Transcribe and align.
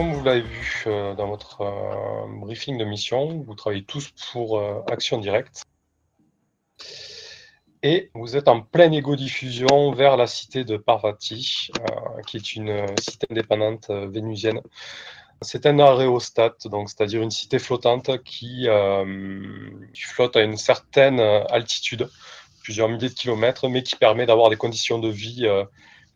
Comme 0.00 0.14
vous 0.14 0.24
l'avez 0.24 0.40
vu 0.40 0.84
euh, 0.86 1.14
dans 1.14 1.28
votre 1.28 1.60
euh, 1.60 2.40
briefing 2.40 2.78
de 2.78 2.86
mission, 2.86 3.42
vous 3.46 3.54
travaillez 3.54 3.84
tous 3.84 4.14
pour 4.32 4.58
euh, 4.58 4.80
Action 4.90 5.18
Directe. 5.18 5.62
Et 7.82 8.10
vous 8.14 8.34
êtes 8.34 8.48
en 8.48 8.62
pleine 8.62 8.94
égo-diffusion 8.94 9.92
vers 9.92 10.16
la 10.16 10.26
cité 10.26 10.64
de 10.64 10.78
Parvati, 10.78 11.68
qui 12.26 12.38
est 12.38 12.56
une 12.56 12.86
cité 12.98 13.26
indépendante 13.30 13.90
vénusienne. 13.90 14.62
C'est 15.42 15.66
un 15.66 15.78
aréostat, 15.78 16.54
c'est-à-dire 16.58 17.20
une 17.20 17.30
cité 17.30 17.58
flottante 17.58 18.24
qui, 18.24 18.68
qui, 19.92 20.02
flotte 20.02 20.36
à 20.36 20.40
une 20.40 20.56
certaine 20.56 21.20
altitude, 21.20 22.08
plusieurs 22.62 22.88
milliers 22.88 23.10
de 23.10 23.14
kilomètres, 23.14 23.68
mais 23.68 23.82
qui 23.82 23.96
permet 23.96 24.24
d'avoir 24.24 24.48
des 24.48 24.56
conditions 24.56 24.98
de 24.98 25.10
vie 25.10 25.46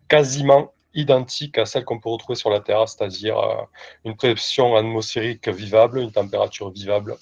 quasiment 0.09 0.74
identique 0.95 1.59
à 1.59 1.67
celle 1.67 1.85
qu'on 1.85 1.99
peut 1.99 2.09
retrouver 2.09 2.37
sur 2.37 2.51
la 2.51 2.61
Terre, 2.61 2.89
c'est-à-dire 2.89 3.39
euh, 3.39 3.63
une 4.05 4.17
pression 4.17 4.77
atmosphérique 4.77 5.49
vivable, 5.49 5.99
une 5.99 6.13
température 6.13 6.71
vivable. 6.71 7.17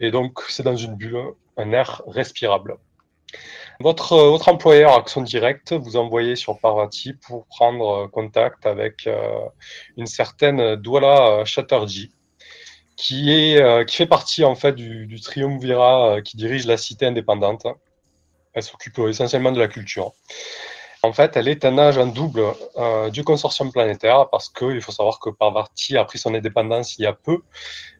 Et 0.00 0.10
donc, 0.10 0.40
c'est 0.48 0.62
dans 0.62 0.76
une 0.76 0.96
bulle, 0.96 1.32
un 1.56 1.72
air 1.72 2.02
respirable. 2.06 2.76
Votre, 3.80 4.12
euh, 4.12 4.38
employeur 4.46 4.94
Action 4.94 5.22
Directe 5.22 5.72
vous 5.72 5.96
envoyez 5.96 6.36
sur 6.36 6.58
Parvati 6.58 7.14
pour 7.14 7.46
prendre 7.46 8.06
contact 8.08 8.66
avec 8.66 9.06
euh, 9.06 9.40
une 9.96 10.06
certaine 10.06 10.76
Douala 10.76 11.44
Chatterjee, 11.44 12.12
qui 12.96 13.56
fait 13.88 14.06
partie 14.06 14.44
en 14.44 14.54
fait 14.54 14.74
du, 14.74 15.06
du 15.06 15.20
triumvirat 15.20 16.20
qui 16.22 16.36
dirige 16.36 16.66
la 16.66 16.76
cité 16.76 17.06
indépendante. 17.06 17.66
Elle 18.52 18.62
s'occupe 18.62 18.98
essentiellement 18.98 19.50
de 19.50 19.58
la 19.58 19.66
culture. 19.66 20.12
En 21.04 21.12
fait, 21.12 21.36
elle 21.36 21.48
est 21.48 21.64
un 21.64 21.78
agent 21.78 22.06
double 22.06 22.44
euh, 22.76 23.10
du 23.10 23.24
consortium 23.24 23.72
planétaire 23.72 24.28
parce 24.30 24.48
qu'il 24.48 24.80
faut 24.80 24.92
savoir 24.92 25.18
que 25.18 25.30
Parvati 25.30 25.96
a 25.96 26.04
pris 26.04 26.18
son 26.18 26.32
indépendance 26.32 26.96
il 26.96 27.02
y 27.02 27.06
a 27.06 27.12
peu, 27.12 27.38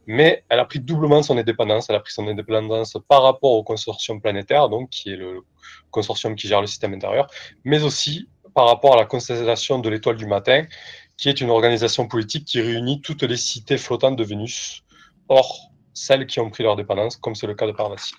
mais 0.06 0.44
elle 0.48 0.60
a 0.60 0.64
pris 0.64 0.78
doublement 0.78 1.20
son 1.24 1.36
indépendance. 1.36 1.90
Elle 1.90 1.96
a 1.96 2.00
pris 2.00 2.12
son 2.12 2.28
indépendance 2.28 2.96
par 3.08 3.24
rapport 3.24 3.52
au 3.52 3.64
consortium 3.64 4.20
planétaire, 4.20 4.68
donc 4.68 4.90
qui 4.90 5.10
est 5.10 5.16
le 5.16 5.40
consortium 5.90 6.36
qui 6.36 6.46
gère 6.46 6.60
le 6.60 6.68
système 6.68 6.94
intérieur, 6.94 7.26
mais 7.64 7.82
aussi 7.82 8.28
par 8.54 8.66
rapport 8.66 8.94
à 8.94 8.96
la 8.96 9.04
constellation 9.04 9.80
de 9.80 9.88
l'étoile 9.88 10.16
du 10.16 10.26
matin, 10.26 10.64
qui 11.16 11.28
est 11.28 11.40
une 11.40 11.50
organisation 11.50 12.06
politique 12.06 12.44
qui 12.44 12.60
réunit 12.60 13.00
toutes 13.00 13.24
les 13.24 13.36
cités 13.36 13.78
flottantes 13.78 14.14
de 14.14 14.22
Vénus, 14.22 14.84
hors 15.28 15.70
celles 15.92 16.26
qui 16.26 16.38
ont 16.38 16.50
pris 16.50 16.62
leur 16.62 16.76
dépendance, 16.76 17.16
comme 17.16 17.34
c'est 17.34 17.48
le 17.48 17.54
cas 17.54 17.66
de 17.66 17.72
Parvati. 17.72 18.14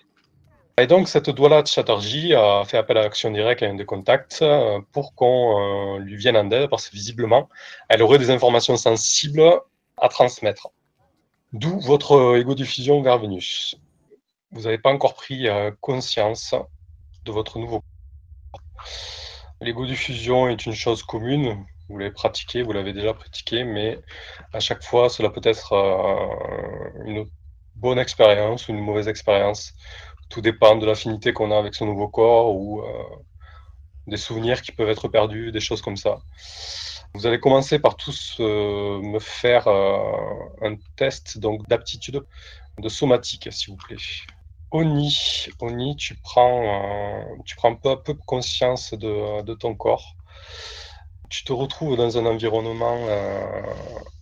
Et 0.79 0.87
donc, 0.87 1.07
cette 1.07 1.29
Douala 1.29 1.63
Chatterjee 1.63 2.33
a 2.33 2.63
fait 2.65 2.77
appel 2.77 2.97
à 2.97 3.03
l'action 3.03 3.29
directe 3.29 3.61
à 3.61 3.67
un 3.67 3.75
des 3.75 3.85
contacts 3.85 4.41
euh, 4.41 4.81
pour 4.91 5.13
qu'on 5.13 5.97
euh, 5.97 5.99
lui 5.99 6.15
vienne 6.15 6.35
en 6.35 6.49
aide 6.49 6.67
parce 6.67 6.89
que 6.89 6.95
visiblement, 6.95 7.47
elle 7.89 8.01
aurait 8.01 8.17
des 8.17 8.31
informations 8.31 8.75
sensibles 8.75 9.43
à 9.97 10.09
transmettre. 10.09 10.71
D'où 11.51 11.79
votre 11.79 12.37
égo-diffusion 12.37 13.03
vers 13.03 13.19
Vénus. 13.19 13.75
Vous 14.51 14.61
n'avez 14.61 14.79
pas 14.79 14.89
encore 14.89 15.13
pris 15.13 15.47
euh, 15.47 15.69
conscience 15.79 16.55
de 17.23 17.31
votre 17.31 17.59
nouveau 17.59 17.83
L'égo-diffusion 19.61 20.49
est 20.49 20.65
une 20.65 20.73
chose 20.73 21.03
commune, 21.03 21.63
vous 21.87 21.99
l'avez 21.99 22.11
pratiqué, 22.11 22.63
vous 22.63 22.73
l'avez 22.73 22.93
déjà 22.93 23.13
pratiqué, 23.13 23.63
mais 23.63 23.99
à 24.51 24.59
chaque 24.59 24.83
fois, 24.83 25.07
cela 25.07 25.29
peut 25.29 25.41
être 25.43 25.73
une 27.05 27.29
bonne 27.75 27.99
expérience 27.99 28.67
ou 28.67 28.71
une 28.71 28.81
mauvaise 28.81 29.07
expérience 29.07 29.73
tout 30.33 30.41
dépend 30.41 30.75
de 30.75 30.87
l'affinité 30.87 31.31
qu'on 31.31 31.51
a 31.51 31.57
avec 31.59 31.75
son 31.75 31.85
nouveau 31.85 32.07
corps 32.07 32.55
ou 32.55 32.81
euh, 32.81 32.85
des 34.07 34.17
souvenirs 34.17 34.63
qui 34.63 34.71
peuvent 34.71 34.89
être 34.89 35.07
perdus, 35.07 35.51
des 35.51 35.59
choses 35.59 35.83
comme 35.83 35.95
ça. 35.95 36.23
Vous 37.13 37.27
allez 37.27 37.39
commencer 37.39 37.77
par 37.77 37.95
tous 37.97 38.37
euh, 38.39 38.99
me 38.99 39.19
faire 39.19 39.67
euh, 39.67 39.99
un 40.63 40.75
test 40.95 41.37
donc 41.37 41.67
d'aptitude 41.67 42.25
de 42.79 42.89
somatique, 42.89 43.47
s'il 43.51 43.73
vous 43.75 43.77
plaît. 43.77 43.97
Oni, 44.71 45.15
Oni, 45.59 45.95
tu 45.97 46.15
prends, 46.15 47.27
tu 47.45 47.55
prends 47.55 47.75
peu 47.75 47.91
à 47.91 47.97
peu 47.97 48.15
conscience 48.15 48.95
de, 48.95 49.53
ton 49.53 49.75
corps. 49.75 50.15
Tu 51.29 51.43
te 51.43 51.53
retrouves 51.53 51.95
dans 51.95 52.17
un 52.17 52.25
environnement 52.25 52.97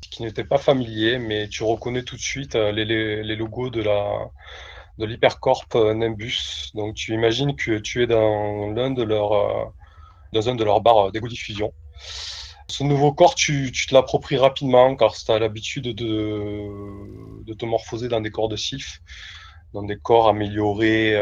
qui 0.02 0.24
n'était 0.24 0.44
pas 0.44 0.58
familier, 0.58 1.20
mais 1.20 1.48
tu 1.48 1.64
reconnais 1.64 2.04
tout 2.04 2.18
de 2.18 2.22
suite 2.22 2.56
les, 2.56 2.84
les 2.84 3.36
logos 3.38 3.70
de 3.70 3.82
la, 3.82 4.30
de 5.02 5.06
l'Hypercorp 5.08 5.66
euh, 5.76 5.94
Nimbus. 5.96 6.72
Donc 6.76 6.94
tu 6.94 7.14
imagines 7.14 7.56
que 7.56 7.80
tu 7.80 8.04
es 8.04 8.08
dans 8.08 8.70
l'un 8.72 8.92
de 8.92 9.04
leurs 9.04 9.34
euh, 9.34 9.66
dans 10.32 10.48
un 10.48 10.56
de 10.56 10.64
leurs 10.64 10.82
bars 10.82 11.08
euh, 11.08 11.12
d'égo 11.12 11.28
diffusion. 11.28 11.74
Ce 12.70 12.84
nouveau 12.84 13.12
corps, 13.12 13.36
tu, 13.36 13.72
te 13.72 13.94
l'appropries 13.94 14.38
rapidement 14.38 14.96
car 14.96 15.14
tu 15.14 15.30
as 15.30 15.40
l'habitude 15.40 15.94
de, 15.94 17.54
te 17.54 17.66
morphoser 17.66 18.08
dans 18.08 18.22
des 18.22 18.32
corps 18.32 18.48
de 18.48 18.56
sylph, 18.56 19.02
dans 19.74 19.84
des 19.84 19.98
corps 19.98 20.30
améliorés, 20.30 21.22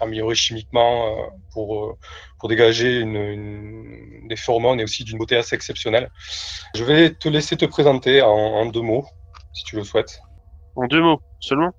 améliorés 0.00 0.34
chimiquement 0.34 1.16
pour, 1.52 1.96
pour 2.40 2.48
dégager 2.48 2.98
une, 2.98 4.26
des 4.26 4.36
phéromones 4.36 4.80
et 4.80 4.84
aussi 4.84 5.04
d'une 5.04 5.18
beauté 5.18 5.36
assez 5.36 5.54
exceptionnelle. 5.54 6.10
Je 6.74 6.82
vais 6.82 7.14
te 7.14 7.28
laisser 7.28 7.56
te 7.56 7.66
présenter 7.66 8.22
en 8.22 8.66
deux 8.66 8.82
mots, 8.82 9.06
si 9.52 9.62
tu 9.62 9.76
le 9.76 9.84
souhaites. 9.84 10.25
En 10.76 10.86
deux 10.86 11.00
mots 11.00 11.20
seulement 11.40 11.72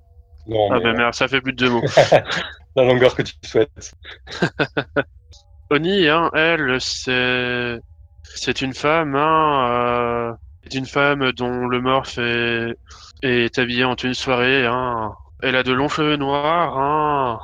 Non. 0.46 0.68
Ah 0.72 0.80
ben 0.80 0.96
merde, 0.96 1.14
ça 1.14 1.28
fait 1.28 1.40
plus 1.40 1.52
de 1.52 1.58
deux 1.58 1.70
mots. 1.70 1.82
La 2.76 2.84
longueur 2.84 3.14
que 3.14 3.22
tu 3.22 3.34
souhaites. 3.44 3.94
Oni, 5.70 6.08
hein, 6.08 6.30
elle, 6.34 6.80
c'est 6.80 7.78
c'est 8.22 8.62
une 8.62 8.74
femme, 8.74 9.14
hein, 9.16 9.68
euh... 9.70 10.32
c'est 10.62 10.78
une 10.78 10.86
femme 10.86 11.32
dont 11.32 11.66
le 11.66 11.80
morph 11.80 12.18
est, 12.18 12.74
est 13.22 13.58
habillé 13.58 13.84
en 13.84 13.96
tenue 13.96 14.14
soirée, 14.14 14.66
hein. 14.66 15.12
Elle 15.42 15.56
a 15.56 15.62
de 15.62 15.72
longs 15.72 15.88
cheveux 15.88 16.16
noirs, 16.16 16.78
hein. 16.78 17.40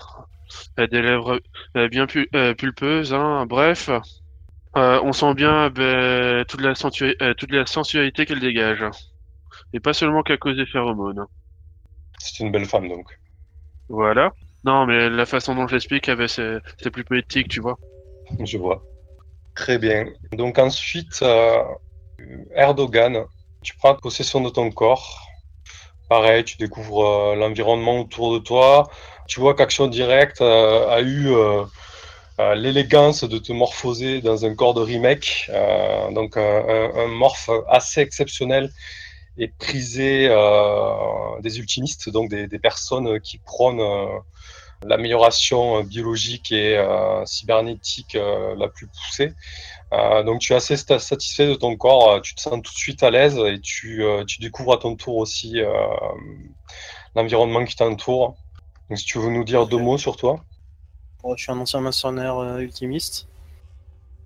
Elle 0.76 0.84
a 0.84 0.86
des 0.86 1.02
lèvres 1.02 1.40
bien 1.90 2.06
pu 2.06 2.28
euh, 2.34 2.54
pulpeuses, 2.54 3.14
hein. 3.14 3.46
Bref, 3.46 3.90
euh, 4.76 5.00
on 5.02 5.12
sent 5.12 5.34
bien 5.34 5.70
ben, 5.70 6.44
toute, 6.46 6.60
la 6.60 6.74
toute 7.34 7.52
la 7.52 7.66
sensualité 7.66 8.26
qu'elle 8.26 8.40
dégage. 8.40 8.84
Et 9.72 9.80
pas 9.80 9.92
seulement 9.92 10.22
qu'à 10.22 10.36
cause 10.36 10.56
des 10.56 10.66
phéromones. 10.66 11.26
C'est 12.24 12.42
une 12.42 12.50
belle 12.50 12.64
femme 12.64 12.88
donc. 12.88 13.18
Voilà. 13.90 14.32
Non, 14.64 14.86
mais 14.86 15.10
la 15.10 15.26
façon 15.26 15.54
dont 15.54 15.68
je 15.68 15.74
l'explique, 15.74 16.08
eh 16.08 16.16
ben, 16.16 16.26
c'est 16.26 16.90
plus 16.90 17.04
poétique, 17.04 17.48
tu 17.48 17.60
vois. 17.60 17.78
Je 18.42 18.56
vois. 18.56 18.82
Très 19.54 19.76
bien. 19.76 20.06
Donc 20.32 20.58
ensuite, 20.58 21.20
euh, 21.20 21.62
Erdogan, 22.54 23.24
tu 23.62 23.76
prends 23.76 23.94
possession 23.94 24.40
de 24.40 24.48
ton 24.48 24.70
corps. 24.70 25.28
Pareil, 26.08 26.44
tu 26.44 26.56
découvres 26.56 27.04
euh, 27.04 27.36
l'environnement 27.36 28.00
autour 28.00 28.32
de 28.32 28.38
toi. 28.38 28.88
Tu 29.28 29.38
vois 29.38 29.54
qu'Action 29.54 29.86
Directe 29.86 30.40
euh, 30.40 30.88
a 30.88 31.02
eu 31.02 31.28
l'élégance 32.56 33.22
de 33.22 33.38
te 33.38 33.52
morphoser 33.52 34.22
dans 34.22 34.46
un 34.46 34.54
corps 34.54 34.74
de 34.74 34.80
remake. 34.80 35.50
donc 36.12 36.38
un, 36.38 36.90
un 36.96 37.06
morph 37.06 37.50
assez 37.68 38.00
exceptionnel 38.00 38.70
et 39.36 39.48
priser 39.48 40.28
euh, 40.30 41.40
des 41.40 41.58
ultimistes, 41.58 42.08
donc 42.08 42.30
des, 42.30 42.58
personnes 42.58 43.20
qui 43.20 43.38
prônent 43.38 43.80
euh, 43.80 44.18
l'amélioration 44.84 45.82
biologique 45.82 46.52
et 46.52 46.76
euh, 46.76 47.24
cybernétique 47.26 48.14
la 48.14 48.68
plus 48.68 48.86
poussée. 48.86 49.32
donc 50.24 50.40
tu 50.40 50.52
es 50.52 50.56
assez 50.56 50.76
satisfait 50.76 51.46
de 51.46 51.54
ton 51.54 51.76
corps, 51.76 52.20
tu 52.22 52.34
te 52.34 52.40
sens 52.40 52.54
tout 52.62 52.72
de 52.72 52.78
suite 52.78 53.02
à 53.02 53.10
l'aise 53.10 53.38
et 53.38 53.60
tu, 53.60 54.04
tu, 54.26 54.40
découvres 54.40 54.74
à 54.74 54.78
ton 54.78 54.94
tour 54.94 55.16
aussi 55.16 55.60
l'environnement 57.14 57.64
qui 57.64 57.76
t'entoure. 57.76 58.36
Donc 58.88 58.98
si 58.98 59.04
tu 59.04 59.18
veux 59.18 59.30
nous 59.30 59.44
dire 59.44 59.66
deux 59.66 59.78
mots 59.78 59.98
sur 59.98 60.16
toi. 60.16 60.44
je 61.36 61.42
suis 61.42 61.52
un 61.52 61.58
ancien 61.58 61.80
mercenaire 61.80 62.58
ultimiste. 62.58 63.26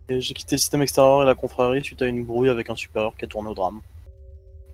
J'ai 0.08 0.34
quitté 0.34 0.56
le 0.56 0.58
système 0.58 0.82
extérieur 0.82 1.22
et 1.22 1.26
la 1.26 1.34
confrérie 1.34 1.84
suite 1.84 2.00
à 2.02 2.06
une 2.06 2.24
brouille 2.24 2.48
avec 2.48 2.70
un 2.70 2.76
supérieur 2.76 3.14
qui 3.16 3.26
a 3.26 3.28
tourné 3.28 3.50
au 3.50 3.54
drame. 3.54 3.80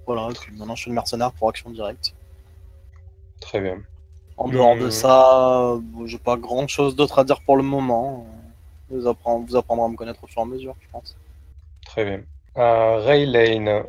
Voilà, 0.07 0.29
maintenant 0.53 0.75
je 0.75 0.83
suis 0.83 0.91
le 0.91 0.95
mercenaire 0.95 1.33
pour 1.33 1.49
action 1.49 1.71
directe. 1.71 2.15
Très 3.41 3.61
bien. 3.61 3.83
En 4.37 4.49
dehors 4.49 4.77
de 4.77 4.87
euh, 4.87 4.91
ça, 4.91 5.79
j'ai 6.07 6.19
pas 6.19 6.37
grand 6.37 6.67
chose 6.67 6.97
d'autre 6.97 7.19
à 7.19 7.25
dire 7.25 7.41
pour 7.43 7.57
le 7.57 7.63
moment. 7.63 8.27
Vous, 8.91 9.07
apprendre, 9.07 9.47
vous 9.47 9.57
apprendrez 9.57 9.87
à 9.87 9.89
me 9.89 9.97
connaître 9.97 10.23
au 10.25 10.27
fur 10.27 10.41
et 10.41 10.43
à 10.43 10.47
mesure, 10.47 10.75
je 10.81 10.89
pense. 10.91 11.17
Très 11.87 12.05
bien. 12.05 12.23
Euh, 12.57 12.99
Ray 12.99 13.27
Lane, 13.27 13.85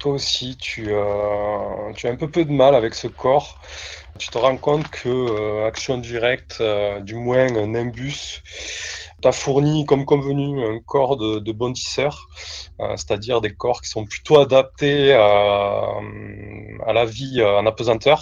toi 0.00 0.12
aussi, 0.12 0.56
tu, 0.56 0.86
euh, 0.88 1.92
tu 1.94 2.06
as 2.06 2.10
un 2.10 2.16
peu 2.16 2.30
peu 2.30 2.44
de 2.44 2.52
mal 2.52 2.74
avec 2.74 2.94
ce 2.94 3.08
corps. 3.08 3.60
Tu 4.18 4.28
te 4.28 4.38
rends 4.38 4.56
compte 4.56 4.88
que 4.90 5.66
Action 5.66 5.98
Directe, 5.98 6.62
du 7.02 7.16
moins 7.16 7.52
un 7.56 7.74
imbus, 7.74 8.42
tu 9.32 9.38
fourni, 9.38 9.86
comme 9.86 10.04
convenu, 10.04 10.64
un 10.64 10.80
corps 10.80 11.16
de, 11.16 11.38
de 11.38 11.52
euh, 11.52 12.96
c'est-à-dire 12.96 13.40
des 13.40 13.54
corps 13.54 13.80
qui 13.80 13.88
sont 13.88 14.04
plutôt 14.04 14.38
adaptés 14.38 15.14
à, 15.14 15.88
à 16.86 16.92
la 16.92 17.04
vie 17.04 17.40
euh, 17.40 17.58
en 17.58 17.66
apesanteur. 17.66 18.20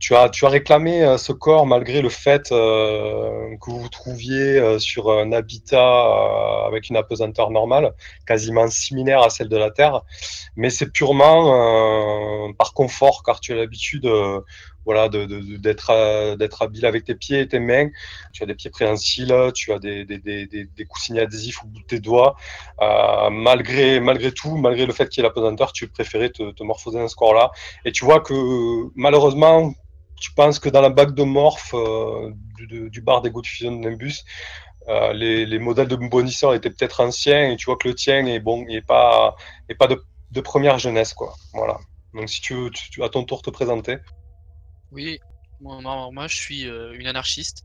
Tu 0.00 0.16
as, 0.16 0.28
tu 0.28 0.44
as 0.46 0.48
réclamé 0.48 1.04
euh, 1.04 1.16
ce 1.16 1.32
corps 1.32 1.66
malgré 1.66 2.02
le 2.02 2.08
fait 2.08 2.50
euh, 2.50 3.56
que 3.60 3.70
vous 3.70 3.80
vous 3.80 3.88
trouviez 3.88 4.58
euh, 4.58 4.78
sur 4.78 5.10
un 5.12 5.30
habitat 5.32 5.78
euh, 5.78 6.66
avec 6.66 6.90
une 6.90 6.96
apesanteur 6.96 7.50
normale, 7.50 7.92
quasiment 8.26 8.68
similaire 8.68 9.22
à 9.22 9.30
celle 9.30 9.48
de 9.48 9.56
la 9.56 9.70
Terre, 9.70 10.02
mais 10.56 10.70
c'est 10.70 10.90
purement 10.90 12.48
euh, 12.48 12.52
par 12.58 12.74
confort, 12.74 13.22
car 13.24 13.38
tu 13.40 13.52
as 13.52 13.56
l'habitude 13.56 14.06
euh, 14.06 14.40
voilà, 14.84 15.08
de- 15.08 15.24
de- 15.26 15.56
d'être 15.56 15.90
euh, 15.90 16.36
d'être 16.36 16.62
habile 16.62 16.86
avec 16.86 17.04
tes 17.04 17.14
pieds 17.14 17.40
et 17.40 17.48
tes 17.48 17.60
mains. 17.60 17.88
Tu 18.32 18.42
as 18.42 18.46
des 18.46 18.54
pieds 18.54 18.70
préhensiles, 18.70 19.34
tu 19.54 19.72
as 19.72 19.78
des, 19.78 20.04
des, 20.04 20.18
des, 20.18 20.46
des, 20.46 20.64
des 20.64 20.84
coussins 20.86 21.16
adhésifs 21.16 21.62
au 21.64 21.66
bout 21.68 21.80
de 21.80 21.86
tes 21.86 22.00
doigts. 22.00 22.36
Euh, 22.80 23.30
malgré, 23.30 24.00
malgré 24.00 24.32
tout, 24.32 24.56
malgré 24.56 24.86
le 24.86 24.92
fait 24.92 25.08
qu'il 25.08 25.22
y 25.22 25.26
ait 25.26 25.28
la 25.28 25.34
pesanteur, 25.34 25.72
tu 25.72 25.88
préférais 25.88 26.30
te, 26.30 26.62
morphoser 26.62 26.98
dans 26.98 27.08
ce 27.08 27.16
corps-là. 27.16 27.50
Et 27.84 27.92
tu 27.92 28.04
vois 28.04 28.20
que 28.20 28.34
malheureusement, 28.94 29.72
tu 30.20 30.32
penses 30.32 30.58
que 30.58 30.68
dans 30.68 30.80
la 30.80 30.90
bague 30.90 31.14
de 31.14 31.24
morph 31.24 31.74
euh, 31.74 32.30
du, 32.58 33.00
bar 33.00 33.22
d'égo 33.22 33.40
de 33.42 33.46
fusion 33.46 33.72
de 33.72 33.78
Nimbus, 33.78 34.24
les, 35.14 35.46
les 35.46 35.58
modèles 35.58 35.88
de 35.88 35.96
bondisseurs 35.96 36.54
étaient 36.54 36.70
peut-être 36.70 37.00
anciens 37.00 37.50
et 37.50 37.56
tu 37.56 37.66
vois 37.66 37.76
que 37.76 37.88
le 37.88 37.94
tien 37.94 38.26
est 38.26 38.40
bon, 38.40 38.64
est 38.68 38.82
pas, 38.82 39.36
pas 39.78 39.88
de, 39.88 40.40
première 40.40 40.78
jeunesse, 40.78 41.14
quoi. 41.14 41.34
Voilà. 41.54 41.78
Donc 42.14 42.28
si 42.28 42.40
tu 42.40 42.54
veux, 42.54 43.04
à 43.04 43.08
ton 43.08 43.24
tour 43.24 43.42
te 43.42 43.50
présenter. 43.50 43.98
Oui, 44.92 45.18
moi, 45.60 46.10
moi, 46.12 46.28
je 46.28 46.36
suis 46.36 46.68
euh, 46.68 46.92
une 46.92 47.06
anarchiste. 47.06 47.64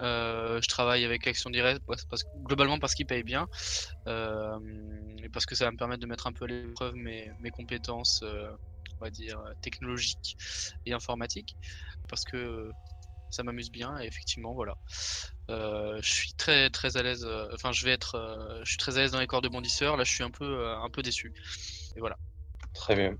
Euh, 0.00 0.60
je 0.62 0.68
travaille 0.68 1.04
avec 1.04 1.26
Action 1.26 1.50
Directe 1.50 1.82
parce, 2.08 2.24
globalement 2.36 2.78
parce 2.78 2.94
qu'ils 2.94 3.06
payent 3.06 3.24
bien 3.24 3.48
euh, 4.06 4.58
et 5.22 5.28
parce 5.28 5.44
que 5.44 5.54
ça 5.54 5.66
va 5.66 5.72
me 5.72 5.76
permettre 5.76 6.00
de 6.00 6.06
mettre 6.06 6.26
un 6.26 6.32
peu 6.32 6.46
à 6.46 6.48
l'épreuve 6.48 6.94
mes, 6.94 7.50
compétences, 7.52 8.22
on 8.22 9.04
va 9.04 9.10
dire, 9.10 9.42
technologiques 9.60 10.36
et 10.86 10.94
informatiques 10.94 11.56
parce 12.08 12.24
que 12.24 12.72
ça 13.28 13.42
m'amuse 13.42 13.70
bien 13.70 13.98
et 14.00 14.06
effectivement, 14.06 14.54
voilà. 14.54 14.74
Je 15.48 16.00
suis 16.10 16.32
très 16.34 16.70
très 16.70 16.96
à 16.96 17.02
l'aise, 17.02 17.26
enfin, 17.52 17.72
je 17.72 17.84
vais 17.84 17.92
être, 17.92 18.62
je 18.64 18.68
suis 18.68 18.78
très 18.78 18.96
à 18.96 19.00
l'aise 19.00 19.10
dans 19.10 19.20
les 19.20 19.26
corps 19.26 19.42
de 19.42 19.48
bondisseurs. 19.48 19.96
Là, 19.96 20.04
je 20.04 20.12
suis 20.12 20.24
un 20.24 20.30
peu, 20.30 20.66
un 20.66 20.88
peu 20.88 21.02
déçu. 21.02 21.34
Et 21.96 22.00
voilà. 22.00 22.16
Très 22.72 22.94
bien. 22.94 23.16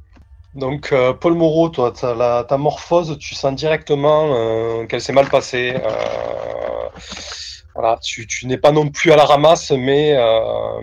Donc, 0.54 0.92
euh, 0.92 1.12
Paul 1.12 1.34
Moreau, 1.34 1.68
toi, 1.68 1.92
la- 2.16 2.44
ta 2.44 2.58
morphose, 2.58 3.16
tu 3.18 3.34
sens 3.36 3.54
directement 3.54 4.34
euh, 4.34 4.86
qu'elle 4.86 5.00
s'est 5.00 5.12
mal 5.12 5.28
passée. 5.28 5.74
Euh, 5.76 6.88
voilà, 7.74 7.98
tu, 8.02 8.26
n'es 8.46 8.58
pas 8.58 8.72
non 8.72 8.88
plus 8.88 9.12
à 9.12 9.16
la 9.16 9.24
ramasse, 9.24 9.70
mais, 9.70 10.16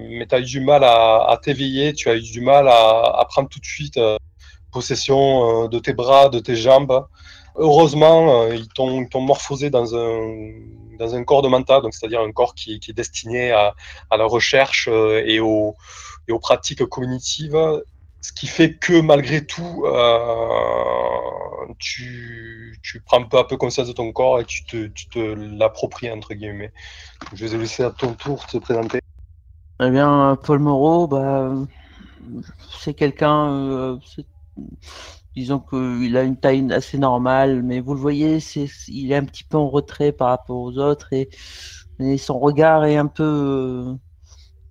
mais 0.10 0.26
tu 0.26 0.36
as 0.36 0.40
eu 0.40 0.44
du 0.46 0.62
mal 0.62 0.84
à, 0.86 1.38
t'éveiller, 1.44 1.94
tu 1.94 2.10
as 2.10 2.16
eu 2.16 2.22
du 2.22 2.42
mal 2.42 2.68
à, 2.70 3.26
prendre 3.30 3.50
tout 3.50 3.60
de 3.60 3.66
suite 3.66 4.00
possession 4.72 5.68
de 5.68 5.80
tes 5.80 5.94
bras, 5.94 6.30
de 6.30 6.40
tes 6.40 6.56
jambes. 6.56 7.06
Heureusement, 7.56 8.48
ils 8.48 8.70
t'ont 8.70 9.22
morphosé 9.22 9.70
dans 9.70 9.96
un, 9.96 10.54
dans 10.98 11.14
un 11.14 11.24
corps 11.24 11.42
de 11.42 11.50
donc 11.50 11.94
c'est-à-dire 11.94 12.22
un 12.22 12.32
corps 12.32 12.56
qui, 12.56 12.80
est 12.88 12.94
destiné 12.94 13.52
à, 13.52 13.76
la 14.18 14.26
recherche 14.26 14.88
et, 14.88 15.40
aux, 15.42 15.76
et 16.28 16.32
aux 16.32 16.40
pratiques 16.40 16.86
cognitives 16.86 17.58
ce 18.28 18.34
qui 18.34 18.48
fait 18.48 18.74
que 18.74 19.00
malgré 19.00 19.46
tout, 19.46 19.86
euh, 19.86 21.74
tu, 21.80 22.78
tu 22.84 23.00
prends 23.00 23.24
peu 23.24 23.38
à 23.38 23.46
peu 23.46 23.56
conscience 23.56 23.88
de 23.88 23.94
ton 23.94 24.12
corps 24.12 24.42
et 24.42 24.46
tu 24.46 24.66
te, 24.66 25.20
l'appropries, 25.20 26.12
entre 26.12 26.34
guillemets. 26.34 26.74
Je 27.34 27.46
vais 27.46 27.58
laisser 27.58 27.84
à 27.84 27.92
ton 27.92 28.14
tour 28.16 28.46
te 28.46 28.58
présenter. 28.58 29.00
Eh 29.82 29.90
bien, 29.90 30.38
Paul 30.44 30.60
Moreau, 30.60 31.08
bah, 31.08 31.54
c'est 32.78 32.94
quelqu'un, 32.94 33.50
euh, 33.50 33.98
disons 35.34 35.60
qu'il 35.60 36.18
a 36.18 36.24
une 36.24 36.38
taille 36.38 36.68
assez 36.74 36.98
normale, 36.98 37.64
mais 37.64 37.80
vous 37.80 37.94
le 37.94 38.02
voyez, 38.02 38.40
il 38.90 39.12
est 39.14 39.16
un 39.16 39.24
petit 39.24 39.46
peu 39.46 39.56
en 39.56 39.70
retrait 39.70 40.12
par 40.12 40.28
rapport 40.28 40.58
aux 40.58 40.78
autres 40.80 41.14
et, 41.14 41.30
son 42.18 42.40
regard 42.40 42.84
est 42.84 42.98
euh, 43.22 43.96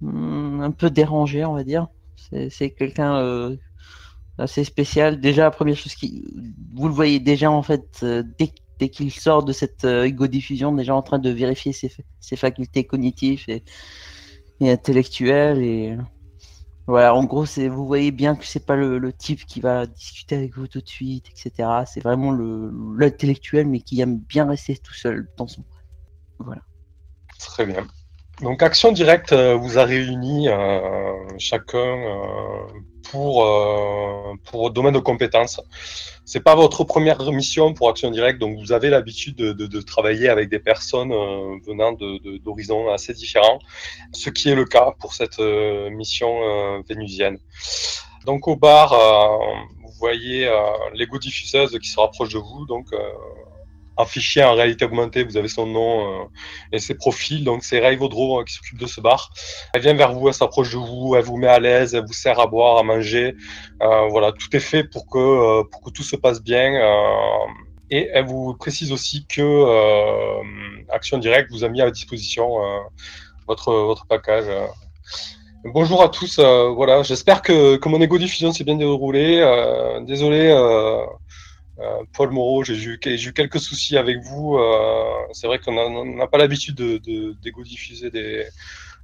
un 0.03 0.71
peu 0.73 0.91
dérangé, 0.91 1.43
on 1.47 1.55
va 1.55 1.65
dire. 1.65 1.89
C'est, 2.51 2.71
quelqu'un 2.71 3.17
euh, 3.17 3.57
assez 4.39 4.65
spécial. 4.65 5.21
Déjà, 5.21 5.45
la 5.45 5.51
première 5.51 5.77
chose 5.77 5.95
qui, 5.95 6.25
vous 6.75 6.89
le 6.89 6.95
voyez 6.95 7.21
déjà 7.21 7.51
en 7.51 7.63
fait, 7.63 8.01
euh, 8.03 8.23
dès, 8.39 8.53
dès 8.79 8.89
qu'il 8.89 9.13
sort 9.13 9.45
de 9.45 9.53
cette 9.53 9.85
euh, 9.85 10.05
égo-diffusion, 10.05 10.73
déjà 10.73 10.95
en 10.95 11.03
train 11.03 11.19
de 11.19 11.31
vérifier 11.31 11.73
ses, 11.73 11.91
ses 12.21 12.37
facultés 12.37 12.85
cognitives 12.85 13.45
et, 13.49 13.63
intellectuelles 14.61 15.63
et 15.63 15.97
voilà, 16.87 17.17
en 17.17 17.25
gros, 17.25 17.45
vous 17.45 17.87
voyez 17.87 18.13
bien 18.13 18.37
que 18.37 18.47
c'est 18.47 18.65
pas 18.65 18.77
le, 18.77 18.99
le 18.99 19.13
type 19.13 19.45
qui 19.45 19.61
va 19.61 19.87
discuter 19.87 20.37
avec 20.37 20.57
vous 20.57 20.69
tout 20.69 20.81
de 20.81 20.89
suite, 20.89 21.27
etc. 21.31 21.69
C'est 21.85 22.01
vraiment 22.01 22.31
le, 22.31 22.73
l'intellectuel, 22.97 23.67
mais 23.67 23.81
qui 23.81 24.01
aime 24.01 24.19
bien 24.19 24.47
rester 24.47 24.77
tout 24.77 24.95
seul 24.95 25.29
dans 25.37 25.49
son. 25.49 25.65
Voilà. 26.39 26.63
Très 27.41 27.67
bien. 27.67 27.89
Donc, 28.43 28.63
Action 28.63 28.93
Directe 28.93 29.33
euh, 29.33 29.55
vous 29.55 29.79
a 29.79 29.85
réunis 29.85 30.49
euh, 30.49 31.13
chacun 31.39 31.79
euh, 31.79 32.67
pour, 33.11 33.45
euh, 33.47 34.35
pour 34.45 34.71
domaine 34.71 34.93
de 34.93 34.99
compétences. 34.99 35.61
C'est 36.27 36.41
pas 36.43 36.55
votre 36.55 36.85
première 36.85 37.23
mission 37.33 37.73
pour 37.73 37.89
Action 37.89 38.11
Directe, 38.11 38.39
donc 38.39 38.59
vous 38.59 38.73
avez 38.73 38.91
l'habitude 38.91 39.37
de, 39.37 39.53
de- 39.53 39.67
de 39.67 39.81
travailler 39.81 40.29
avec 40.29 40.49
des 40.51 40.59
personnes 40.59 41.13
euh, 41.13 41.57
venant 41.67 41.93
d'horizons 42.45 42.91
assez 42.91 43.15
différents, 43.15 43.59
ce 44.13 44.29
qui 44.29 44.51
est 44.51 44.55
le 44.55 44.65
cas 44.67 44.93
pour 45.01 45.15
cette 45.15 45.39
euh, 45.39 45.89
mission 45.91 46.83
vénusienne. 46.89 47.39
Donc 48.27 48.49
au 48.49 48.57
bar, 48.57 48.91
vous 49.83 49.93
voyez 50.01 50.49
euh, 50.49 50.55
l'égo 50.95 51.17
diffuseuse 51.19 51.79
qui 51.79 51.89
se 51.89 51.99
rapproche 52.01 52.33
de 52.35 52.39
vous, 52.39 52.67
donc 52.67 52.87
euh, 53.99 54.03
affiché 54.03 54.43
en 54.45 54.55
réalité 54.55 54.85
augmentée, 54.85 55.25
vous 55.25 55.37
avez 55.37 55.49
son 55.49 55.67
nom 55.67 56.23
euh, 56.23 56.25
et 56.73 56.79
ses 56.79 56.95
profils. 56.95 57.45
Donc 57.45 57.65
c'est 57.65 57.79
Ray 57.81 57.97
Vaudreau 57.97 58.41
euh, 58.41 58.45
qui 58.45 58.55
s'occupe 58.55 58.79
de 58.79 58.87
ce 58.87 59.01
bar. 59.01 59.31
Elle 59.75 59.83
vient 59.83 59.95
vers 59.95 60.13
vous, 60.13 60.29
elle 60.29 60.35
s'approche 60.35 60.73
de 60.73 60.77
vous, 60.77 61.15
elle 61.17 61.25
vous 61.25 61.37
met 61.37 61.49
à 61.49 61.59
l'aise, 61.59 61.95
elle 61.95 62.05
vous 62.07 62.13
sert 62.13 62.39
à 62.41 62.47
boire, 62.47 62.79
à 62.79 62.83
manger. 62.83 63.35
Euh, 63.83 64.09
voilà, 64.09 64.33
tout 64.33 64.55
est 64.55 64.61
fait 64.61 64.85
pour 64.85 65.09
que 65.09 65.19
euh, 65.19 65.65
pour 65.71 65.83
que 65.83 65.91
tout 65.91 66.03
se 66.03 66.17
passe 66.17 66.43
bien. 66.43 66.75
euh, 66.75 67.47
et 67.89 68.11
elle 68.13 68.25
vous 68.25 68.55
précise 68.55 68.91
aussi 68.91 69.27
que 69.29 69.41
euh, 69.41 70.43
Action 70.89 71.19
Directe 71.19 71.53
vous 71.53 71.63
a 71.63 71.69
mis 71.69 71.81
à 71.81 71.91
disposition 71.91 72.49
votre 73.47 73.73
votre 73.73 74.07
package. 74.07 74.47
Bonjour 75.65 76.03
à 76.03 76.09
tous. 76.09 76.41
voilà, 76.41 77.05
j'espère 77.05 77.43
que, 77.43 77.77
que 77.77 77.89
mon 77.89 78.01
égo 78.01 78.19
diffusion 78.19 78.53
s'est 78.53 78.65
bien 78.65 78.75
déroulé. 78.75 79.41
Désolé. 80.03 80.51
Euh, 81.79 82.05
Paul 82.15 82.31
Moreau, 82.31 82.65
j'ai 82.65 82.75
eu, 82.75 82.99
quelques 82.99 83.61
soucis 83.61 83.99
avec 83.99 84.19
vous. 84.23 84.57
Euh, 84.57 85.05
c'est 85.33 85.47
vrai 85.47 85.59
qu'on 85.59 86.05
n'a 86.05 86.27
pas 86.27 86.39
l'habitude 86.39 86.75
de, 86.75 86.99
de, 86.99 87.33
d'égo 87.43 87.63
diffuser 87.63 88.11
des, 88.11 88.47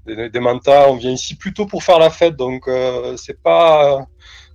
des, 0.07 0.41
mantas. 0.41 0.89
On 0.89 0.97
vient 0.97 1.11
ici 1.11 1.35
plutôt 1.35 1.67
pour 1.67 1.83
faire 1.83 1.99
la 1.99 2.11
fête, 2.11 2.37
donc 2.37 2.69
euh, 2.69 3.17
c'est 3.17 3.43
pas 3.43 4.07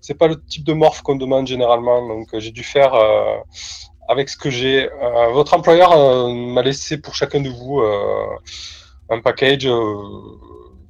le 0.01 0.43
type 0.47 0.63
de 0.63 0.73
morph 0.73 1.01
qu'on 1.03 1.15
demande 1.15 1.47
généralement. 1.47 2.07
Donc 2.07 2.29
j'ai 2.39 2.51
dû 2.51 2.63
faire 2.63 2.95
avec 4.09 4.29
ce 4.29 4.37
que 4.37 4.49
j'ai. 4.49 4.89
Votre 5.33 5.53
employeur 5.53 5.95
m'a 6.33 6.63
laissé 6.63 6.99
pour 6.99 7.13
chacun 7.13 7.41
de 7.41 7.49
vous 7.49 7.81
un 9.09 9.21
package 9.21 9.69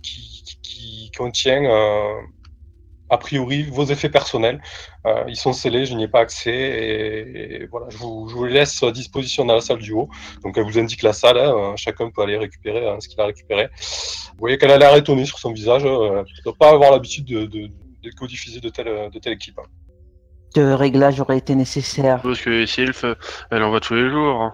qui, 0.01 1.11
contient 1.17 1.63
a 3.09 3.17
priori 3.17 3.63
vos 3.63 3.85
effets 3.85 4.09
personnels. 4.09 4.61
Euh, 5.05 5.23
ils 5.27 5.35
sont 5.35 5.53
scellés, 5.53 5.85
je 5.85 5.93
n'y 5.93 6.03
ai 6.03 6.07
pas 6.07 6.19
accès. 6.21 6.51
Et, 6.51 7.63
et 7.63 7.65
voilà, 7.67 7.87
je 7.89 7.97
vous, 7.97 8.27
je 8.29 8.35
vous 8.35 8.45
les 8.45 8.53
laisse 8.53 8.81
à 8.83 8.91
disposition 8.91 9.45
dans 9.45 9.55
la 9.55 9.61
salle 9.61 9.79
du 9.79 9.93
haut. 9.93 10.09
Donc 10.43 10.57
elle 10.57 10.63
vous 10.63 10.77
indique 10.79 11.03
la 11.03 11.13
salle, 11.13 11.37
hein, 11.37 11.75
chacun 11.75 12.09
peut 12.09 12.21
aller 12.21 12.37
récupérer 12.37 12.87
hein, 12.87 12.97
ce 12.99 13.07
qu'il 13.07 13.19
a 13.21 13.25
récupéré. 13.25 13.69
Vous 14.31 14.39
voyez 14.39 14.57
qu'elle 14.57 14.71
a 14.71 14.77
l'air 14.77 14.95
étonnée 14.95 15.25
sur 15.25 15.39
son 15.39 15.51
visage. 15.53 15.83
euh, 15.85 16.17
elle 16.19 16.37
ne 16.37 16.43
doit 16.43 16.55
pas 16.59 16.71
avoir 16.71 16.91
l'habitude 16.91 17.25
de, 17.25 17.45
de, 17.45 17.67
de 18.03 18.09
codiffuser 18.17 18.59
de 18.59 18.69
telle, 18.69 19.09
de 19.09 19.19
telle 19.19 19.33
équipe. 19.33 19.57
hein. 19.59 19.67
De 20.55 20.63
réglage 20.63 21.19
aurait 21.19 21.37
été 21.37 21.55
nécessaire. 21.55 22.21
Parce 22.21 22.41
que 22.41 22.65
Sylph, 22.65 23.05
elle 23.51 23.63
en 23.63 23.69
voit 23.69 23.81
tous 23.81 23.95
les 23.95 24.09
jours. 24.09 24.41
hein. 24.41 24.53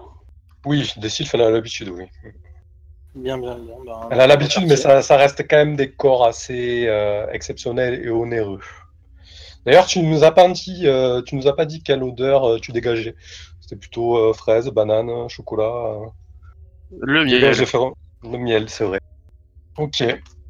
Oui, 0.66 0.90
des 0.96 1.08
sylphes, 1.08 1.34
elle 1.34 1.42
a 1.42 1.50
l'habitude, 1.50 1.90
oui. 1.90 2.04
Bien, 3.14 3.38
bien, 3.38 3.54
bien. 3.56 3.76
ben, 3.84 4.08
Elle 4.10 4.20
a 4.20 4.26
l'habitude, 4.26 4.66
mais 4.66 4.76
ça, 4.76 5.02
ça 5.02 5.16
reste 5.16 5.46
quand 5.48 5.56
même 5.56 5.76
des 5.76 5.90
corps 5.92 6.24
assez 6.26 6.86
euh, 6.88 7.26
exceptionnels 7.32 8.04
et 8.04 8.10
onéreux. 8.10 8.60
D'ailleurs, 9.66 9.86
tu 9.86 10.00
nous 10.00 10.24
as 10.24 10.32
pas 10.32 10.48
dit, 10.48 10.86
euh, 10.86 11.22
tu 11.22 11.36
nous 11.36 11.46
as 11.48 11.56
pas 11.56 11.64
dit 11.66 11.82
quelle 11.82 12.02
odeur 12.02 12.44
euh, 12.48 12.58
tu 12.58 12.72
dégageais. 12.72 13.16
C'était 13.60 13.76
plutôt 13.76 14.16
euh, 14.18 14.32
fraise, 14.34 14.68
banane, 14.68 15.28
chocolat. 15.28 15.64
euh. 15.64 16.06
Le 17.00 17.24
miel. 17.24 17.54
fer- 17.66 17.92
Le 18.22 18.38
miel, 18.38 18.68
c'est 18.70 18.84
vrai. 18.84 18.98
Ok. 19.78 20.02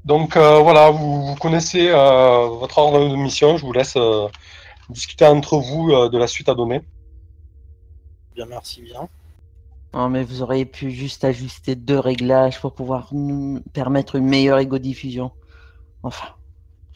Donc 0.05 0.37
euh, 0.37 0.61
voilà, 0.61 0.91
vous, 0.91 1.27
vous 1.27 1.37
connaissez 1.37 1.89
euh, 1.91 2.49
votre 2.49 2.79
ordre 2.79 3.09
de 3.09 3.17
mission. 3.17 3.57
Je 3.57 3.67
vous 3.67 3.73
laisse 3.73 3.97
euh, 3.97 4.29
discuter 4.91 5.27
entre 5.27 5.59
vous 5.59 5.91
euh, 5.93 6.09
de 6.11 6.19
la 6.19 6.27
suite 6.29 6.49
à 6.49 6.55
donner. 6.55 6.83
Bien, 8.35 8.47
merci 8.47 8.83
bien. 8.83 9.09
Non, 9.95 10.09
mais 10.09 10.25
vous 10.25 10.43
auriez 10.43 10.67
pu 10.67 10.91
juste 10.91 11.25
ajuster 11.25 11.77
deux 11.77 11.99
réglages 11.99 12.61
pour 12.61 12.75
pouvoir 12.75 13.09
nous 13.13 13.61
permettre 13.73 14.17
une 14.17 14.27
meilleure 14.27 14.59
égo-diffusion. 14.59 15.31
Enfin, 16.03 16.35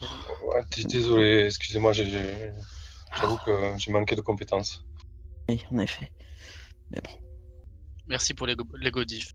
Ouais, 0.01 0.63
désolé, 0.85 1.45
excusez-moi, 1.45 1.93
j'avoue 1.93 3.37
que 3.45 3.73
j'ai 3.77 3.91
manqué 3.91 4.15
de 4.15 4.21
compétences. 4.21 4.85
oui, 5.47 5.63
en 5.71 5.79
effet. 5.79 6.11
Merci 8.07 8.33
pour 8.33 8.47
les, 8.47 8.55
les 8.81 8.91
godifs. 8.91 9.33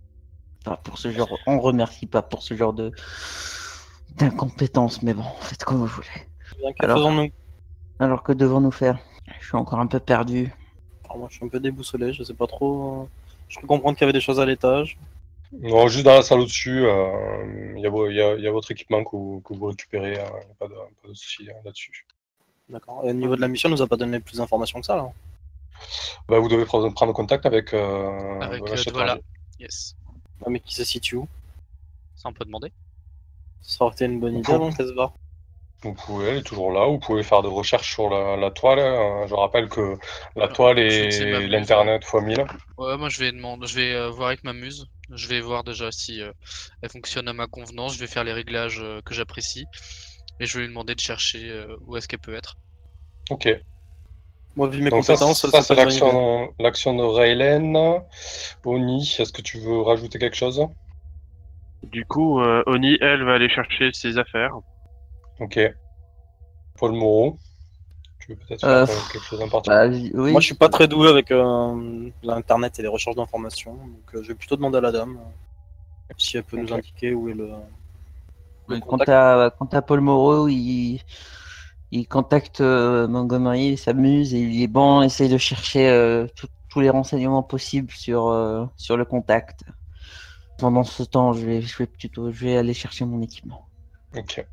Pas 0.64 0.76
pour 0.76 0.98
ce 0.98 1.10
genre, 1.10 1.28
on 1.46 1.60
remercie 1.60 2.06
pas 2.06 2.22
pour 2.22 2.42
ce 2.42 2.54
genre 2.54 2.72
de 2.72 2.90
d'incompétence, 4.16 5.02
mais 5.02 5.14
bon, 5.14 5.24
faites 5.40 5.64
comme 5.64 5.78
vous 5.78 5.86
voulez. 5.86 6.08
Bien, 6.58 6.72
que 6.72 6.84
Alors. 6.84 6.98
faisons-nous 6.98 7.30
Alors 7.98 8.22
que 8.22 8.32
devons-nous 8.32 8.70
faire? 8.70 8.98
Je 9.40 9.46
suis 9.46 9.56
encore 9.56 9.80
un 9.80 9.86
peu 9.86 10.00
perdu. 10.00 10.52
Alors, 11.04 11.18
Moi, 11.18 11.28
je 11.30 11.36
suis 11.36 11.44
un 11.44 11.48
peu 11.48 11.60
déboussolé, 11.60 12.12
je 12.12 12.22
sais 12.22 12.34
pas 12.34 12.46
trop. 12.46 13.08
Je 13.54 13.60
peux 13.60 13.66
comprendre 13.68 13.96
qu'il 13.96 14.04
y 14.04 14.06
avait 14.06 14.12
des 14.12 14.20
choses 14.20 14.40
à 14.40 14.46
l'étage. 14.46 14.98
Non, 15.52 15.86
juste 15.86 16.04
dans 16.04 16.14
la 16.14 16.22
salle 16.22 16.40
au-dessus, 16.40 16.84
euh, 16.84 17.74
il 17.76 17.80
y, 17.80 17.86
a 17.86 18.36
y 18.36 18.42
y 18.42 18.48
votre 18.48 18.72
équipement 18.72 19.04
que 19.04 19.10
vous, 19.10 19.40
que 19.44 19.54
vous 19.54 19.66
récupérez, 19.66 20.18
euh, 20.18 20.24
pas 20.58 20.66
de, 20.66 20.74
pas 20.74 21.08
de 21.08 21.14
souci 21.14 21.48
hein, 21.48 21.54
là-dessus. 21.64 22.04
D'accord. 22.68 23.02
Et 23.04 23.10
au 23.10 23.12
niveau 23.12 23.36
de 23.36 23.40
la 23.40 23.46
mission, 23.46 23.68
on 23.68 23.72
nous 23.72 23.82
a 23.82 23.86
pas 23.86 23.96
donné 23.96 24.18
plus 24.18 24.38
d'informations 24.38 24.80
que 24.80 24.86
ça, 24.86 24.96
là. 24.96 25.08
Bah, 26.28 26.40
vous 26.40 26.48
devez 26.48 26.64
prendre, 26.64 27.12
contact 27.12 27.46
avec, 27.46 27.72
euh, 27.72 28.40
Avec, 28.40 28.64
Douala 28.92 29.14
euh. 29.14 29.20
Yes. 29.60 29.94
Ah, 30.44 30.50
mais 30.50 30.58
qui 30.58 30.74
se 30.74 30.82
situe 30.82 31.16
où? 31.16 31.28
Ça, 32.16 32.30
on 32.30 32.32
peut 32.32 32.44
demander. 32.44 32.72
Ça 33.62 33.84
aurait 33.84 33.94
été 33.94 34.06
une 34.06 34.18
bonne 34.18 34.38
idée 34.38 34.48
Bon. 34.48 34.54
avant 34.54 34.72
qu'elle 34.72 34.88
se 34.88 34.92
barre. 34.92 35.12
Vous 35.84 35.92
pouvez, 35.94 36.28
elle 36.30 36.36
est 36.38 36.42
toujours 36.42 36.72
là. 36.72 36.86
Vous 36.86 36.98
pouvez 36.98 37.22
faire 37.22 37.42
des 37.42 37.48
recherches 37.48 37.92
sur 37.92 38.08
la, 38.08 38.36
la 38.36 38.50
toile. 38.50 38.80
hein. 38.80 39.26
Je 39.28 39.34
rappelle 39.34 39.68
que 39.68 39.96
la 40.34 40.44
Alors, 40.44 40.56
toile 40.56 40.76
même 40.76 41.46
l'internet 41.46 42.02
x 42.02 42.14
1000. 42.14 42.46
Ouais, 42.78 42.96
moi 42.96 43.08
je 43.10 43.18
vais 43.20 43.30
demander, 43.32 43.66
je 43.66 43.74
vais 43.76 43.92
euh, 43.94 44.08
voir 44.10 44.28
avec 44.28 44.44
ma 44.44 44.52
muse. 44.52 44.86
Je 45.12 45.28
vais 45.28 45.40
voir 45.40 45.62
déjà 45.62 45.92
si 45.92 46.22
euh, 46.22 46.32
elle 46.82 46.88
fonctionne 46.90 47.28
à 47.28 47.32
ma 47.34 47.46
convenance. 47.46 47.94
Je 47.94 48.00
vais 48.00 48.06
faire 48.06 48.24
les 48.24 48.32
réglages 48.32 48.80
euh, 48.82 49.00
que 49.04 49.12
j'apprécie. 49.14 49.66
Et 50.40 50.46
je 50.46 50.54
vais 50.54 50.62
lui 50.64 50.68
demander 50.68 50.94
de 50.94 51.00
chercher 51.00 51.50
euh, 51.50 51.76
où 51.86 51.96
est-ce 51.96 52.08
qu'elle 52.08 52.18
peut 52.18 52.34
être. 52.34 52.56
Ok. 53.30 53.48
Moi, 54.56 54.68
vu 54.68 54.82
mes 54.82 54.90
Donc 54.90 55.04
compétences, 55.04 55.42
ça, 55.42 55.50
ça 55.50 55.62
c'est 55.62 55.74
l'action, 55.74 56.52
l'action 56.58 56.94
de 56.96 57.02
Raylen. 57.02 57.76
Oni, 58.64 59.02
est-ce 59.18 59.32
que 59.32 59.42
tu 59.42 59.58
veux 59.58 59.82
rajouter 59.82 60.18
quelque 60.18 60.36
chose? 60.36 60.66
Du 61.82 62.04
coup, 62.06 62.40
euh, 62.40 62.62
Oni, 62.66 62.96
elle, 63.00 63.24
va 63.24 63.34
aller 63.34 63.48
chercher 63.48 63.90
ses 63.92 64.16
affaires. 64.16 64.52
Ok. 65.40 65.58
Paul 66.78 66.92
Moreau, 66.92 67.38
tu 68.20 68.32
veux 68.32 68.36
peut-être 68.36 68.60
faire 68.60 68.70
euh, 68.70 68.86
quelque 69.12 69.24
chose 69.24 69.40
en 69.42 69.48
particulier 69.48 70.10
Bah, 70.12 70.20
oui. 70.22 70.32
Moi, 70.32 70.40
je 70.40 70.46
suis 70.46 70.54
pas 70.54 70.68
très 70.68 70.88
doué 70.88 71.08
avec 71.08 71.30
euh, 71.30 72.10
l'internet 72.22 72.78
et 72.78 72.82
les 72.82 72.88
recherches 72.88 73.16
d'informations, 73.16 73.74
donc 73.74 74.14
euh, 74.14 74.22
je 74.22 74.28
vais 74.28 74.34
plutôt 74.34 74.56
demander 74.56 74.78
à 74.78 74.80
la 74.80 74.92
dame 74.92 75.18
euh, 75.18 76.14
si 76.18 76.36
elle 76.36 76.44
peut 76.44 76.56
nous 76.56 76.72
indiquer 76.72 77.14
où 77.14 77.28
est 77.28 77.34
le. 77.34 77.50
le 78.68 78.80
Quant 78.80 78.86
contact. 78.98 79.10
à, 79.10 79.54
quant 79.58 79.66
à 79.72 79.82
Paul 79.82 80.00
Moreau, 80.00 80.48
il, 80.48 81.00
il 81.90 82.08
contacte 82.08 82.60
euh, 82.60 83.06
Montgomery, 83.08 83.68
il 83.72 83.78
s'amuse 83.78 84.34
et 84.34 84.40
il 84.40 84.62
est 84.62 84.66
bon, 84.68 85.02
essaye 85.02 85.28
de 85.28 85.38
chercher 85.38 85.88
euh, 85.88 86.26
tout- 86.34 86.48
tous 86.68 86.80
les 86.80 86.90
renseignements 86.90 87.42
possibles 87.44 87.92
sur, 87.92 88.28
euh, 88.28 88.64
sur 88.76 88.96
le 88.96 89.04
contact. 89.04 89.60
Pendant 90.58 90.82
ce 90.84 91.02
temps, 91.02 91.32
je 91.32 91.44
vais, 91.46 91.62
je 91.62 91.76
vais 91.76 91.86
plutôt 91.86 92.30
je 92.32 92.44
vais 92.44 92.56
aller 92.56 92.74
chercher 92.74 93.04
mon 93.04 93.20
équipement. 93.22 93.68
Ok. 94.16 94.44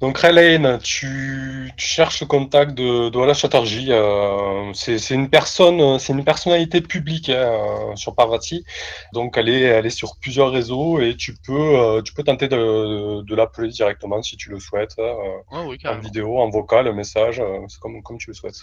Donc 0.00 0.18
Raylen, 0.18 0.78
tu, 0.82 1.70
tu 1.76 1.86
cherches 1.86 2.20
le 2.20 2.26
contact 2.26 2.74
de, 2.74 3.04
de 3.06 3.08
Douala 3.10 3.32
Chatterjee. 3.32 3.90
euh, 3.90 4.72
c'est 4.74 4.98
une 5.10 5.30
personne, 5.30 5.98
c'est 5.98 6.12
une 6.12 6.24
personnalité 6.24 6.80
publique 6.80 7.30
hein, 7.30 7.94
sur 7.96 8.14
Parvati. 8.14 8.64
Donc 9.12 9.36
elle 9.38 9.48
est, 9.48 9.62
elle 9.62 9.86
est 9.86 9.90
sur 9.90 10.16
plusieurs 10.20 10.50
réseaux 10.50 11.00
et 11.00 11.16
tu 11.16 11.34
peux, 11.46 11.78
euh, 11.78 12.02
tu 12.02 12.12
peux 12.12 12.22
tenter 12.24 12.48
de, 12.48 13.22
de 13.22 13.34
l'appeler 13.34 13.68
directement 13.68 14.20
si 14.22 14.36
tu 14.36 14.50
le 14.50 14.60
souhaites, 14.60 14.94
euh, 14.98 15.14
Oh 15.52 15.64
oui, 15.68 15.78
en 15.86 15.98
vidéo, 16.00 16.38
en 16.38 16.50
vocal, 16.50 16.92
message, 16.94 17.40
euh, 17.40 17.60
c'est 17.68 17.78
comme, 17.80 18.02
comme 18.02 18.18
tu 18.18 18.30
le 18.30 18.34
souhaites. 18.34 18.60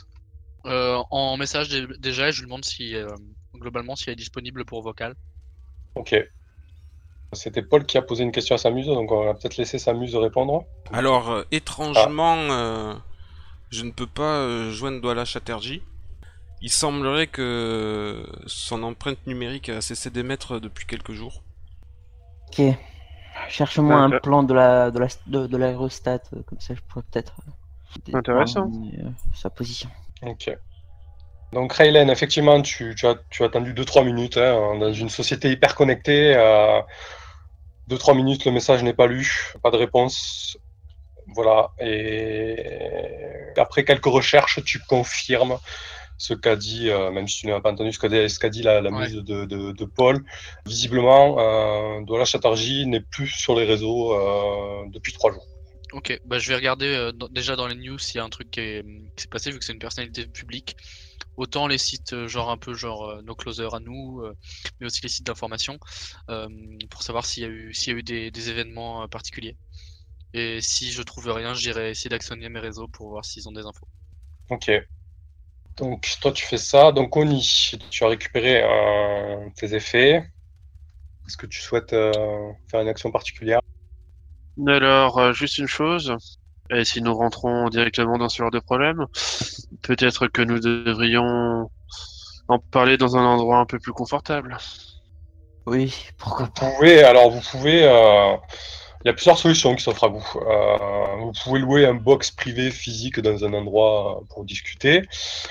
En 0.63 1.37
message 1.37 1.69
dé- 1.69 1.87
déjà, 1.97 2.29
je 2.31 2.41
lui 2.41 2.45
demande 2.47 2.65
si 2.65 2.93
globalement 3.55 3.95
si 3.95 4.09
elle 4.09 4.13
est 4.13 4.15
disponible 4.15 4.63
pour 4.65 4.81
vocal. 4.83 5.15
Ok. 5.95 6.13
C'était 7.33 7.61
Paul 7.61 7.85
qui 7.85 7.97
a 7.97 8.01
posé 8.01 8.23
une 8.23 8.31
question 8.31 8.55
à 8.55 8.57
Samuse, 8.57 8.87
donc 8.87 9.11
on 9.11 9.23
va 9.25 9.33
peut-être 9.33 9.57
laisser 9.57 9.79
Samuse 9.79 10.15
répondre. 10.15 10.65
Alors, 10.91 11.31
euh, 11.31 11.43
étrangement, 11.51 12.35
euh, 12.35 12.93
je 13.69 13.83
ne 13.83 13.91
peux 13.91 14.07
pas 14.07 14.35
euh, 14.35 14.71
joindre 14.71 14.99
Douala 14.99 15.23
Chatterjee. 15.23 15.81
Il 16.61 16.69
semblerait 16.69 17.27
que 17.27 18.23
son 18.45 18.83
empreinte 18.83 19.25
numérique 19.25 19.69
a 19.69 19.81
cessé 19.81 20.09
d'émettre 20.09 20.59
depuis 20.59 20.85
quelques 20.85 21.13
jours. 21.13 21.41
Ok. 22.49 22.61
Cherche-moi 23.47 23.95
un 23.95 24.09
D'accord. 24.09 24.21
plan 24.21 24.43
de 24.43 24.53
la 24.53 24.91
de 24.91 24.99
la 24.99 25.07
de, 25.25 25.47
de 25.47 25.57
l'aérostat, 25.57 26.19
comme 26.45 26.59
ça 26.59 26.75
je 26.75 26.81
pourrais 26.87 27.03
peut-être. 27.11 27.33
Intéressant. 28.13 28.65
déterminer, 28.65 28.99
euh, 29.05 29.09
sa 29.33 29.49
position. 29.49 29.89
Ok. 30.21 30.55
Donc 31.51 31.73
Raylen, 31.73 32.09
effectivement, 32.09 32.61
tu, 32.61 32.95
tu 32.95 33.07
as, 33.07 33.15
tu 33.29 33.43
as 33.43 33.47
attendu 33.47 33.73
2-3 33.73 34.05
minutes 34.05 34.37
hein, 34.37 34.77
dans 34.79 34.93
une 34.93 35.09
société 35.09 35.49
hyper 35.51 35.75
connectée. 35.75 36.33
2-3 37.91 38.15
minutes, 38.15 38.45
le 38.45 38.51
message 38.51 38.83
n'est 38.83 38.93
pas 38.93 39.07
lu, 39.07 39.53
pas 39.61 39.71
de 39.71 39.77
réponse. 39.77 40.57
Voilà. 41.35 41.71
Et 41.79 42.55
après 43.57 43.83
quelques 43.85 44.05
recherches, 44.05 44.63
tu 44.63 44.79
confirmes 44.79 45.57
ce 46.17 46.33
qu'a 46.33 46.55
dit, 46.55 46.89
euh, 46.89 47.09
même 47.11 47.27
si 47.27 47.41
tu 47.41 47.47
n'as 47.47 47.61
pas 47.61 47.71
entendu 47.71 47.91
ce 47.91 47.99
qu'a 47.99 48.09
dit, 48.09 48.29
ce 48.29 48.37
qu'a 48.39 48.49
dit 48.49 48.61
la, 48.61 48.79
la 48.81 48.91
Ouais. 48.91 48.99
muse 49.09 49.15
de, 49.15 49.45
de, 49.45 49.71
de 49.71 49.85
Paul. 49.85 50.23
Visiblement, 50.65 51.39
euh, 51.39 52.01
Douala 52.05 52.25
Chatterjee 52.25 52.85
n'est 52.85 53.01
plus 53.01 53.27
sur 53.27 53.55
les 53.55 53.65
réseaux 53.65 54.13
euh, 54.13 54.83
depuis 54.89 55.13
3 55.13 55.31
jours. 55.33 55.45
Ok, 55.93 56.17
bah 56.25 56.37
je 56.39 56.47
vais 56.47 56.55
regarder 56.55 56.85
euh, 56.87 57.11
déjà 57.31 57.55
dans 57.57 57.67
les 57.67 57.75
news 57.75 57.97
s'il 57.99 58.17
y 58.17 58.19
a 58.21 58.23
un 58.23 58.29
truc 58.29 58.49
qui 58.51 58.61
s'est 59.17 59.27
passé 59.29 59.51
vu 59.51 59.59
que 59.59 59.65
c'est 59.65 59.73
une 59.73 59.79
personnalité 59.79 60.25
publique. 60.25 60.77
Autant 61.37 61.67
les 61.67 61.77
sites 61.77 62.13
euh, 62.13 62.27
genre 62.27 62.49
un 62.51 62.57
peu 62.57 62.73
genre 62.73 63.09
euh, 63.09 63.21
No 63.23 63.35
Closer 63.35 63.69
à 63.73 63.79
nous, 63.79 64.21
euh, 64.23 64.33
mais 64.79 64.87
aussi 64.87 65.01
les 65.03 65.09
sites 65.09 65.25
d'information 65.25 65.79
euh, 66.29 66.47
pour 66.89 67.03
savoir 67.03 67.25
s'il 67.25 67.43
y 67.43 67.45
a 67.45 67.49
eu 67.49 67.73
s'il 67.73 67.93
y 67.93 67.95
a 67.95 67.99
eu 67.99 68.03
des, 68.03 68.31
des 68.31 68.49
événements 68.49 69.03
euh, 69.03 69.07
particuliers. 69.07 69.57
Et 70.33 70.61
si 70.61 70.91
je 70.91 71.01
trouve 71.03 71.29
rien, 71.31 71.53
j'irai 71.53 71.91
essayer 71.91 72.09
d'actionner 72.09 72.49
mes 72.49 72.59
réseaux 72.59 72.87
pour 72.89 73.09
voir 73.09 73.25
s'ils 73.25 73.47
ont 73.49 73.53
des 73.53 73.65
infos. 73.65 73.87
Ok. 74.49 74.69
Donc 75.77 76.07
toi 76.21 76.31
tu 76.31 76.45
fais 76.45 76.57
ça. 76.57 76.91
Donc 76.93 77.15
Oni, 77.17 77.41
tu 77.89 78.03
as 78.03 78.07
récupéré 78.07 78.63
euh, 78.63 79.49
tes 79.57 79.73
effets. 79.75 80.23
Est-ce 81.27 81.37
que 81.37 81.47
tu 81.47 81.59
souhaites 81.61 81.93
euh, 81.93 82.51
faire 82.69 82.81
une 82.81 82.87
action 82.87 83.11
particulière? 83.11 83.59
Alors, 84.65 85.17
euh, 85.19 85.33
juste 85.33 85.57
une 85.57 85.67
chose. 85.67 86.15
Et 86.69 86.85
si 86.85 87.01
nous 87.01 87.13
rentrons 87.13 87.69
directement 87.69 88.17
dans 88.17 88.29
ce 88.29 88.37
genre 88.37 88.51
de 88.51 88.59
problème, 88.59 89.05
peut-être 89.81 90.27
que 90.27 90.41
nous 90.41 90.59
devrions 90.59 91.69
en 92.47 92.59
parler 92.59 92.97
dans 92.97 93.17
un 93.17 93.25
endroit 93.25 93.59
un 93.59 93.65
peu 93.65 93.79
plus 93.79 93.93
confortable. 93.93 94.57
Oui, 95.65 95.93
pourquoi 96.17 96.45
Vous 96.45 96.51
pas. 96.51 96.71
pouvez, 96.71 97.03
alors 97.03 97.29
vous 97.31 97.41
pouvez, 97.51 97.83
euh, 97.83 98.35
il 99.03 99.07
y 99.07 99.09
a 99.09 99.13
plusieurs 99.13 99.37
solutions 99.37 99.75
qui 99.75 99.83
s'offrent 99.83 100.03
à 100.05 100.07
vous. 100.09 100.25
Euh, 100.35 101.15
vous 101.19 101.31
pouvez 101.43 101.59
louer 101.59 101.85
un 101.85 101.93
box 101.93 102.31
privé 102.31 102.71
physique 102.71 103.19
dans 103.19 103.43
un 103.45 103.53
endroit 103.53 104.21
pour 104.29 104.43
discuter, 104.45 105.01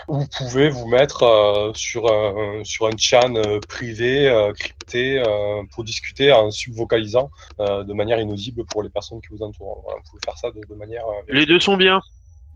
ou 0.08 0.20
vous 0.20 0.26
pouvez 0.28 0.68
vous 0.68 0.86
mettre 0.86 1.22
euh, 1.24 1.72
sur 1.74 2.12
un, 2.12 2.62
sur 2.64 2.86
un 2.86 2.96
chan 2.96 3.34
euh, 3.36 3.60
privé 3.68 4.28
euh, 4.28 4.52
crypté 4.52 5.18
euh, 5.18 5.62
pour 5.72 5.84
discuter 5.84 6.32
en 6.32 6.50
subvocalisant 6.50 7.30
euh, 7.60 7.84
de 7.84 7.92
manière 7.92 8.20
inaudible 8.20 8.64
pour 8.66 8.82
les 8.82 8.90
personnes 8.90 9.20
qui 9.20 9.28
vous 9.30 9.42
entourent. 9.42 9.80
Voilà, 9.84 9.98
vous 10.04 10.10
pouvez 10.10 10.20
faire 10.24 10.36
ça 10.38 10.50
de, 10.50 10.60
de 10.68 10.74
manière. 10.74 11.04
euh, 11.06 11.22
Les 11.28 11.46
deux 11.46 11.60
sont 11.60 11.76
bien. 11.76 12.00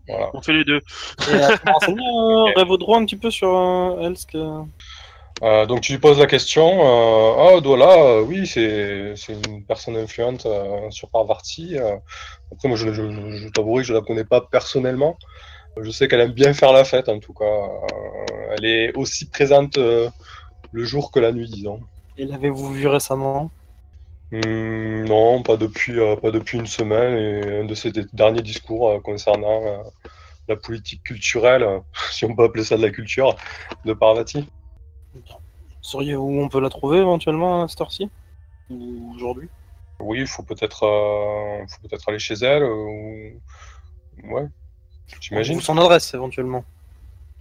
voilà. 0.07 0.29
On 0.33 0.41
fait 0.41 0.53
les 0.53 0.63
deux. 0.63 0.81
Et 1.29 2.53
Révaudro, 2.55 2.95
un 2.99 3.05
petit 3.05 3.15
peu 3.15 3.31
sur 3.31 3.49
euh, 3.55 4.13
que. 4.31 4.37
Euh, 5.43 5.65
donc 5.65 5.81
tu 5.81 5.91
lui 5.91 5.99
poses 5.99 6.19
la 6.19 6.27
question, 6.27 6.65
euh, 6.65 7.55
oh 7.55 7.61
Douala, 7.61 7.91
euh, 7.91 8.21
oui, 8.21 8.47
c'est 8.47 9.15
une 9.27 9.65
personne 9.65 9.97
influente 9.97 10.45
euh, 10.45 10.89
sur 10.91 11.09
Parvati. 11.09 11.77
Après, 12.51 12.67
moi, 12.67 12.77
je, 12.77 12.93
je, 12.93 13.11
je, 13.11 13.49
t'avouerai 13.49 13.81
que 13.81 13.87
je 13.87 13.93
la 13.93 14.01
connais 14.01 14.23
pas 14.23 14.41
personnellement. 14.41 15.17
Je 15.81 15.91
sais 15.91 16.07
qu'elle 16.07 16.21
aime 16.21 16.31
bien 16.31 16.53
faire 16.53 16.71
la 16.71 16.85
fête, 16.85 17.09
en 17.09 17.19
tout 17.19 17.33
cas. 17.33 17.67
Elle 18.51 18.63
est 18.63 18.95
aussi 18.95 19.25
présente 19.29 19.77
le 19.77 20.83
jour 20.85 21.11
que 21.11 21.19
la 21.19 21.33
nuit, 21.33 21.49
disons. 21.49 21.81
Et 22.17 22.25
l'avez-vous 22.25 22.71
vu 22.71 22.87
récemment? 22.87 23.51
Hum, 24.31 25.03
non, 25.03 25.43
pas 25.43 25.57
depuis, 25.57 25.97
pas 26.21 26.31
depuis 26.31 26.59
une 26.59 26.65
semaine. 26.65 27.17
Et 27.17 27.59
un 27.59 27.65
de 27.65 27.75
ses 27.75 27.91
derniers 28.13 28.41
discours 28.41 29.01
concernant 29.03 29.83
la 30.47 30.55
politique 30.55 31.03
culturelle, 31.03 31.67
si 32.11 32.23
on 32.23 32.33
peut 32.33 32.45
appeler 32.45 32.63
ça 32.63 32.77
de 32.77 32.81
la 32.81 32.91
culture, 32.91 33.35
de 33.83 33.91
Parvati. 33.91 34.47
Sauriez 35.81 36.15
où 36.15 36.41
on 36.41 36.49
peut 36.49 36.59
la 36.59 36.69
trouver 36.69 36.99
éventuellement 36.99 37.63
à 37.63 37.67
cette 37.67 37.81
heure-ci? 37.81 38.09
Ou 38.69 39.13
aujourd'hui? 39.15 39.49
Oui, 39.99 40.19
il 40.19 40.27
faut 40.27 40.43
peut-être 40.43 40.83
euh, 40.83 41.65
faut 41.67 41.87
peut-être 41.87 42.09
aller 42.09 42.19
chez 42.19 42.33
elle. 42.35 42.63
euh, 42.63 43.31
ou... 44.23 44.33
Ouais, 44.33 44.47
j'imagine. 45.21 45.57
Ou 45.57 45.61
son 45.61 45.77
adresse 45.77 46.13
éventuellement 46.13 46.63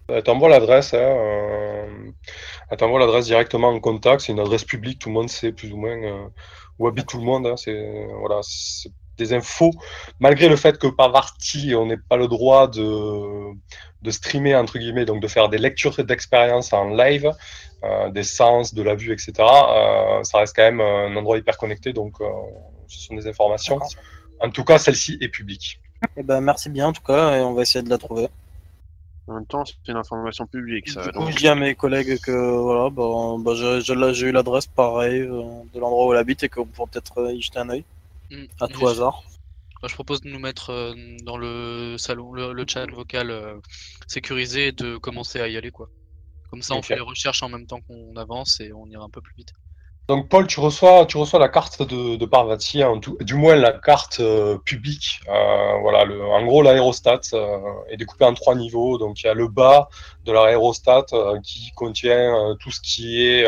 Elle 0.08 0.22
t'envoie 0.22 0.48
l'adresse. 0.50 0.92
Hein, 0.94 0.98
euh, 0.98 2.10
elle 2.70 2.76
t'envoie 2.76 3.00
l'adresse 3.00 3.26
directement 3.26 3.68
en 3.68 3.80
contact. 3.80 4.20
C'est 4.22 4.32
une 4.32 4.40
adresse 4.40 4.64
publique. 4.64 4.98
Tout 4.98 5.08
le 5.08 5.14
monde 5.14 5.30
sait 5.30 5.52
plus 5.52 5.72
ou 5.72 5.76
moins 5.76 5.96
euh, 5.96 6.28
où 6.78 6.86
habite 6.86 7.06
tout 7.08 7.18
le 7.18 7.24
monde. 7.24 7.46
hein. 7.46 7.56
C'est 7.56 8.06
voilà, 8.20 8.40
c'est 8.42 8.90
des 9.18 9.32
infos. 9.32 9.70
Malgré 10.20 10.48
le 10.48 10.56
fait 10.56 10.78
que 10.78 10.86
par 10.86 11.12
partie, 11.12 11.74
on 11.74 11.86
n'ait 11.86 11.96
pas 11.96 12.16
le 12.16 12.28
droit 12.28 12.68
de, 12.68 13.52
de 14.02 14.10
streamer 14.10 14.54
entre 14.56 14.78
guillemets, 14.78 15.04
donc 15.04 15.20
de 15.20 15.28
faire 15.28 15.48
des 15.48 15.58
lectures 15.58 15.96
d'expérience 16.04 16.72
en 16.72 16.88
live, 16.90 17.30
euh, 17.84 18.10
des 18.10 18.22
sens, 18.22 18.74
de 18.74 18.82
la 18.82 18.94
vue, 18.94 19.12
etc. 19.12 19.32
euh, 19.38 20.22
ça 20.22 20.38
reste 20.38 20.54
quand 20.56 20.62
même 20.62 20.80
un 20.80 21.14
endroit 21.16 21.38
hyper 21.38 21.56
connecté. 21.58 21.92
Donc, 21.92 22.20
euh, 22.20 22.26
ce 22.88 22.98
sont 23.00 23.14
des 23.14 23.26
informations. 23.26 23.78
En 24.40 24.50
tout 24.50 24.64
cas, 24.64 24.78
celle-ci 24.78 25.18
est 25.20 25.28
publique. 25.28 25.80
Eh 26.16 26.22
ben, 26.22 26.40
merci 26.40 26.68
bien 26.68 26.88
en 26.88 26.92
tout 26.92 27.02
cas, 27.02 27.36
et 27.36 27.40
on 27.40 27.54
va 27.54 27.62
essayer 27.62 27.82
de 27.82 27.88
la 27.88 27.98
trouver. 27.98 28.28
En 29.26 29.34
même 29.34 29.46
temps, 29.46 29.64
c'est 29.64 29.90
une 29.90 29.96
information 29.96 30.46
publique, 30.46 30.90
ça. 30.90 31.02
du 31.02 31.12
coup, 31.12 31.20
donc- 31.20 31.30
je 31.30 31.36
dis 31.36 31.48
à 31.48 31.54
mes 31.54 31.74
collègues 31.74 32.20
que 32.20 32.30
voilà, 32.30 32.90
bah, 32.90 33.36
bah, 33.38 33.54
j'ai 34.12 34.26
eu 34.26 34.32
l'adresse 34.32 34.66
pareil 34.66 35.20
euh, 35.20 35.42
de 35.72 35.80
l'endroit 35.80 36.06
où 36.06 36.12
elle 36.12 36.18
habite 36.18 36.42
et 36.42 36.50
qu'on 36.50 36.66
pourra 36.66 36.88
peut-être 36.88 37.32
y 37.32 37.40
jeter 37.40 37.58
un 37.58 37.70
œil 37.70 37.84
Mm. 38.30 38.44
à 38.60 38.68
tout 38.68 38.86
hasard. 38.86 39.22
je, 39.82 39.88
je 39.88 39.94
propose 39.94 40.20
de 40.22 40.28
nous 40.28 40.38
mettre 40.38 40.70
euh, 40.70 40.94
dans 41.22 41.36
le 41.36 41.96
salon, 41.98 42.32
le, 42.32 42.52
le 42.52 42.64
chat 42.66 42.86
vocal 42.90 43.30
euh, 43.30 43.56
sécurisé 44.06 44.68
et 44.68 44.72
de 44.72 44.96
commencer 44.96 45.40
à 45.40 45.48
y 45.48 45.56
aller 45.56 45.70
quoi. 45.70 45.88
Comme 46.50 46.62
ça, 46.62 46.74
on 46.74 46.82
fait 46.82 46.94
les 46.94 47.00
recherches 47.00 47.42
en 47.42 47.48
même 47.48 47.66
temps 47.66 47.80
qu'on 47.80 48.16
avance 48.16 48.60
et 48.60 48.72
on 48.72 48.86
ira 48.86 49.04
un 49.04 49.10
peu 49.10 49.20
plus 49.20 49.34
vite. 49.36 49.52
Donc 50.06 50.28
Paul, 50.28 50.46
tu 50.46 50.60
reçois, 50.60 51.06
tu 51.06 51.16
reçois 51.16 51.38
la 51.40 51.48
carte 51.48 51.80
de, 51.82 52.16
de 52.16 52.26
Parvati, 52.26 52.82
hein, 52.82 52.98
tout- 53.00 53.16
du 53.22 53.34
moins 53.34 53.56
la 53.56 53.72
carte 53.72 54.20
euh, 54.20 54.58
publique. 54.58 55.20
Euh, 55.28 55.78
voilà, 55.80 56.04
le, 56.04 56.22
en 56.22 56.44
gros, 56.44 56.62
l'aérostat 56.62 57.22
euh, 57.32 57.58
est 57.88 57.96
découpé 57.96 58.24
en 58.26 58.34
trois 58.34 58.54
niveaux. 58.54 58.98
Donc 58.98 59.22
il 59.22 59.26
y 59.26 59.30
a 59.30 59.34
le 59.34 59.48
bas 59.48 59.88
de 60.24 60.32
l'aérostat 60.32 61.06
euh, 61.14 61.40
qui 61.40 61.72
contient 61.74 62.50
euh, 62.50 62.54
tout 62.56 62.70
ce 62.70 62.80
qui 62.82 63.24
est 63.26 63.46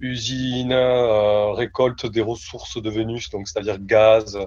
usine, 0.00 0.72
euh, 0.72 1.52
récolte 1.52 2.06
des 2.06 2.22
ressources 2.22 2.80
de 2.80 2.90
Vénus, 2.90 3.30
donc 3.30 3.48
c'est-à-dire 3.48 3.78
gaz, 3.78 4.38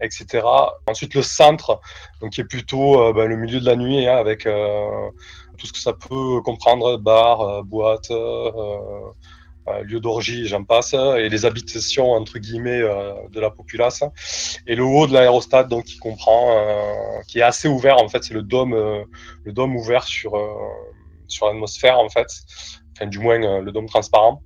etc. 0.00 0.46
Ensuite 0.88 1.14
le 1.14 1.22
centre, 1.22 1.80
donc 2.20 2.32
qui 2.32 2.40
est 2.40 2.44
plutôt 2.44 3.00
euh, 3.00 3.12
ben, 3.12 3.26
le 3.26 3.36
milieu 3.36 3.60
de 3.60 3.66
la 3.66 3.76
nuit 3.76 4.06
hein, 4.06 4.16
avec 4.16 4.46
euh, 4.46 5.10
tout 5.58 5.66
ce 5.66 5.72
que 5.72 5.78
ça 5.78 5.92
peut 5.92 6.40
comprendre, 6.42 6.96
bar, 6.96 7.64
boîte. 7.64 8.10
lieu 9.82 9.98
d'orgie, 9.98 10.46
j'en 10.46 10.62
passe, 10.64 10.94
et 10.94 11.28
les 11.28 11.44
habitations 11.44 12.12
entre 12.12 12.38
guillemets 12.38 12.82
de 13.32 13.40
la 13.40 13.50
populace. 13.50 14.04
Et 14.66 14.74
le 14.76 14.84
haut 14.84 15.06
de 15.06 15.12
l'aérostat, 15.12 15.64
donc 15.64 15.84
qui 15.84 15.98
comprend, 15.98 16.54
qui 17.26 17.38
est 17.40 17.42
assez 17.42 17.66
ouvert 17.68 17.98
en 17.98 18.08
fait, 18.08 18.22
c'est 18.22 18.34
le 18.34 18.42
dôme, 18.42 18.74
le 19.44 19.52
dôme 19.52 19.74
ouvert 19.76 20.04
sur 20.04 20.32
sur 21.26 21.46
l'atmosphère 21.46 21.98
en 21.98 22.08
fait, 22.08 22.28
enfin 22.92 23.06
du 23.06 23.18
moins 23.18 23.38
le 23.60 23.72
dôme 23.72 23.88
transparent, 23.88 24.42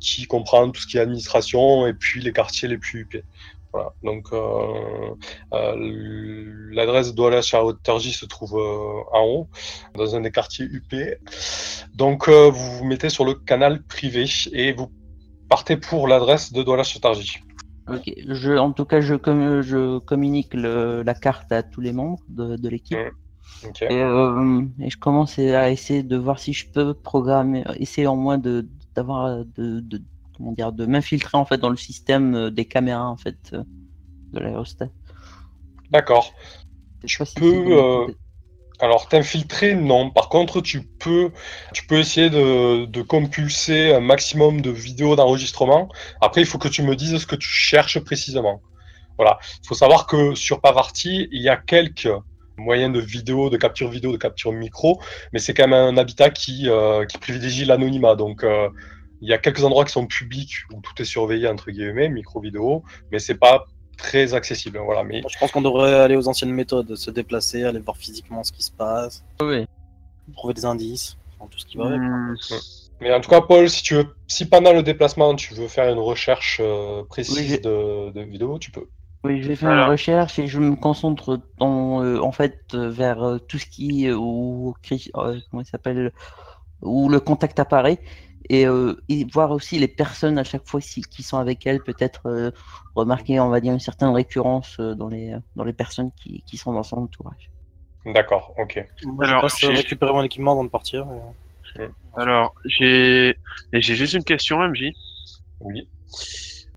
qui 0.00 0.26
comprend 0.26 0.70
tout 0.70 0.80
ce 0.80 0.86
qui 0.86 0.96
est 0.96 1.00
administration 1.00 1.86
et 1.86 1.94
puis 1.94 2.20
les 2.20 2.32
quartiers 2.32 2.68
les 2.68 2.78
plus 2.78 3.00
huppés. 3.00 3.24
Voilà. 3.72 3.92
Donc 4.02 4.32
euh, 4.32 5.14
euh, 5.52 5.74
l'adresse 6.72 7.14
d'Ouala 7.14 7.40
Charotterji 7.40 8.12
se 8.12 8.26
trouve 8.26 8.56
euh, 8.58 9.02
en 9.12 9.24
haut, 9.24 9.48
dans 9.94 10.16
un 10.16 10.22
des 10.22 10.32
quartiers 10.32 10.64
huppés. 10.64 11.18
Donc 11.94 12.28
euh, 12.28 12.50
vous 12.50 12.78
vous 12.78 12.84
mettez 12.84 13.10
sur 13.10 13.24
le 13.24 13.34
canal 13.34 13.82
privé 13.84 14.24
et 14.52 14.72
vous 14.72 14.90
partez 15.48 15.76
pour 15.76 16.08
l'adresse 16.08 16.52
de 16.52 16.62
Douala 16.64 16.82
Charotterji. 16.82 17.38
Ok, 17.88 18.12
je, 18.28 18.52
en 18.56 18.72
tout 18.72 18.84
cas, 18.84 19.00
je, 19.00 19.14
com- 19.14 19.62
je 19.62 19.98
communique 19.98 20.54
le- 20.54 21.02
la 21.02 21.14
carte 21.14 21.50
à 21.52 21.62
tous 21.62 21.80
les 21.80 21.92
membres 21.92 22.20
de, 22.28 22.56
de 22.56 22.68
l'équipe. 22.68 22.98
Ok. 23.66 23.82
Et, 23.82 23.88
euh, 23.90 24.62
et 24.80 24.90
je 24.90 24.96
commence 24.96 25.38
à 25.38 25.70
essayer 25.70 26.02
de 26.02 26.16
voir 26.16 26.38
si 26.38 26.52
je 26.52 26.66
peux 26.70 26.94
programmer, 26.94 27.64
essayer 27.76 28.06
en 28.06 28.16
moins 28.16 28.38
de 28.38 28.66
d'avoir 29.00 29.44
de, 29.56 29.80
de 29.80 30.02
comment 30.36 30.52
dire 30.52 30.72
de 30.72 30.86
m'infiltrer 30.86 31.36
en 31.38 31.44
fait 31.44 31.58
dans 31.58 31.70
le 31.70 31.76
système 31.76 32.34
euh, 32.34 32.50
des 32.50 32.66
caméras 32.66 33.08
en 33.08 33.16
fait 33.16 33.38
euh, 33.52 33.62
de 34.32 34.40
l'aérostat. 34.40 34.88
D'accord. 35.90 36.32
Je 37.04 37.12
sais 37.12 37.18
pas 37.18 37.24
si 37.24 37.34
peux, 37.34 37.64
euh, 37.78 38.06
Alors 38.78 39.08
t'infiltrer, 39.08 39.74
non. 39.74 40.10
Par 40.10 40.28
contre, 40.28 40.60
tu 40.60 40.82
peux, 40.82 41.32
tu 41.72 41.86
peux 41.86 41.98
essayer 41.98 42.30
de, 42.30 42.86
de 42.86 43.02
compulser 43.02 43.92
un 43.94 44.00
maximum 44.00 44.60
de 44.60 44.70
vidéos 44.70 45.16
d'enregistrement. 45.16 45.88
Après, 46.20 46.40
il 46.40 46.46
faut 46.46 46.58
que 46.58 46.68
tu 46.68 46.82
me 46.82 46.94
dises 46.96 47.16
ce 47.18 47.26
que 47.26 47.36
tu 47.36 47.48
cherches 47.48 47.98
précisément. 48.00 48.62
Voilà. 49.18 49.38
Il 49.62 49.66
faut 49.66 49.74
savoir 49.74 50.06
que 50.06 50.34
sur 50.34 50.60
Pavarti, 50.60 51.28
il 51.32 51.42
y 51.42 51.48
a 51.48 51.56
quelques 51.56 52.08
moyens 52.56 52.92
de 52.92 53.00
vidéo, 53.00 53.50
de 53.50 53.56
capture 53.56 53.90
vidéo, 53.90 54.12
de 54.12 54.16
capture 54.18 54.52
micro, 54.52 55.00
mais 55.32 55.38
c'est 55.38 55.54
quand 55.54 55.68
même 55.68 55.94
un 55.94 55.96
habitat 55.96 56.30
qui, 56.30 56.68
euh, 56.68 57.04
qui 57.06 57.18
privilégie 57.18 57.64
l'anonymat. 57.64 58.14
Donc, 58.14 58.44
euh, 58.44 58.68
il 59.20 59.28
y 59.28 59.32
a 59.32 59.38
quelques 59.38 59.62
endroits 59.64 59.84
qui 59.84 59.92
sont 59.92 60.06
publics 60.06 60.52
où 60.72 60.80
tout 60.80 61.00
est 61.00 61.04
surveillé 61.04 61.48
entre 61.48 61.70
guillemets, 61.70 62.08
micro 62.08 62.40
vidéo, 62.40 62.82
mais 63.12 63.18
c'est 63.18 63.34
pas 63.38 63.66
très 63.96 64.34
accessible. 64.34 64.78
Voilà. 64.78 65.04
Mais 65.04 65.22
Je 65.28 65.38
pense 65.38 65.50
qu'on 65.52 65.60
devrait 65.62 65.94
aller 65.94 66.16
aux 66.16 66.26
anciennes 66.28 66.52
méthodes, 66.52 66.94
se 66.96 67.10
déplacer, 67.10 67.64
aller 67.64 67.80
voir 67.80 67.96
physiquement 67.96 68.42
ce 68.44 68.52
qui 68.52 68.62
se 68.62 68.70
passe, 68.72 69.22
Ouais. 69.40 69.66
trouver 70.34 70.54
des 70.54 70.64
indices, 70.64 71.16
enfin, 71.38 71.48
tout 71.50 71.58
ce 71.58 71.66
qui 71.66 71.76
va 71.76 71.86
avec. 71.86 72.00
Hmm, 72.00 72.34
Mais 73.00 73.12
en 73.12 73.20
tout 73.20 73.28
cas, 73.30 73.40
Paul, 73.42 73.68
si 73.68 73.82
tu 73.82 73.94
veux, 73.94 74.06
si 74.26 74.46
pendant 74.46 74.72
le 74.72 74.82
déplacement 74.82 75.34
tu 75.34 75.52
veux 75.54 75.68
faire 75.68 75.92
une 75.92 75.98
recherche 75.98 76.58
euh, 76.62 77.02
précise 77.04 77.36
Oui, 77.36 77.60
de, 77.60 78.10
de 78.10 78.20
vidéo, 78.22 78.58
tu 78.58 78.70
peux. 78.70 78.86
Oui, 79.22 79.42
je 79.42 79.48
vais 79.48 79.56
faire 79.56 79.70
une 79.70 79.90
recherche 79.90 80.38
et 80.38 80.46
je 80.46 80.58
me 80.60 80.76
concentre 80.76 81.40
dans, 81.58 82.02
euh, 82.02 82.18
en 82.20 82.32
fait 82.32 82.58
euh, 82.72 82.88
vers 82.88 83.22
euh, 83.22 83.38
tout 83.38 83.58
ce 83.58 83.66
qui 83.66 84.06
euh, 84.08 84.16
où, 84.16 84.74
euh, 84.92 85.38
comment 85.50 85.60
il 85.62 85.66
s'appelle 85.66 86.10
où 86.80 87.10
le 87.10 87.20
contact 87.20 87.60
apparaît 87.60 87.98
et, 88.48 88.66
euh, 88.66 88.94
et 89.08 89.24
voir 89.32 89.50
aussi 89.50 89.78
les 89.78 89.88
personnes 89.88 90.38
à 90.38 90.44
chaque 90.44 90.66
fois 90.66 90.80
si- 90.80 91.02
qui 91.02 91.22
sont 91.22 91.38
avec 91.38 91.66
elle 91.66 91.82
peut-être 91.82 92.26
euh, 92.26 92.50
remarquer 92.94 93.40
on 93.40 93.48
va 93.50 93.60
dire 93.60 93.72
une 93.72 93.80
certaine 93.80 94.08
récurrence 94.10 94.76
euh, 94.80 94.94
dans 94.94 95.08
les 95.08 95.34
dans 95.56 95.64
les 95.64 95.72
personnes 95.72 96.10
qui, 96.16 96.42
qui 96.46 96.56
sont 96.56 96.72
dans 96.72 96.82
son 96.82 96.98
entourage. 96.98 97.50
D'accord, 98.06 98.54
ok. 98.58 98.84
Moi, 99.04 99.24
je 99.26 99.30
Alors, 99.30 99.48
j'ai- 99.58 99.68
récupérer 99.68 100.12
mon 100.12 100.22
équipement 100.22 100.52
avant 100.52 100.64
de 100.64 100.70
partir. 100.70 101.06
Alors, 102.16 102.54
j'ai 102.64 103.34
juste 103.72 104.14
une 104.14 104.24
question, 104.24 104.62
MJ. 104.62 104.92
Oui. 105.60 105.88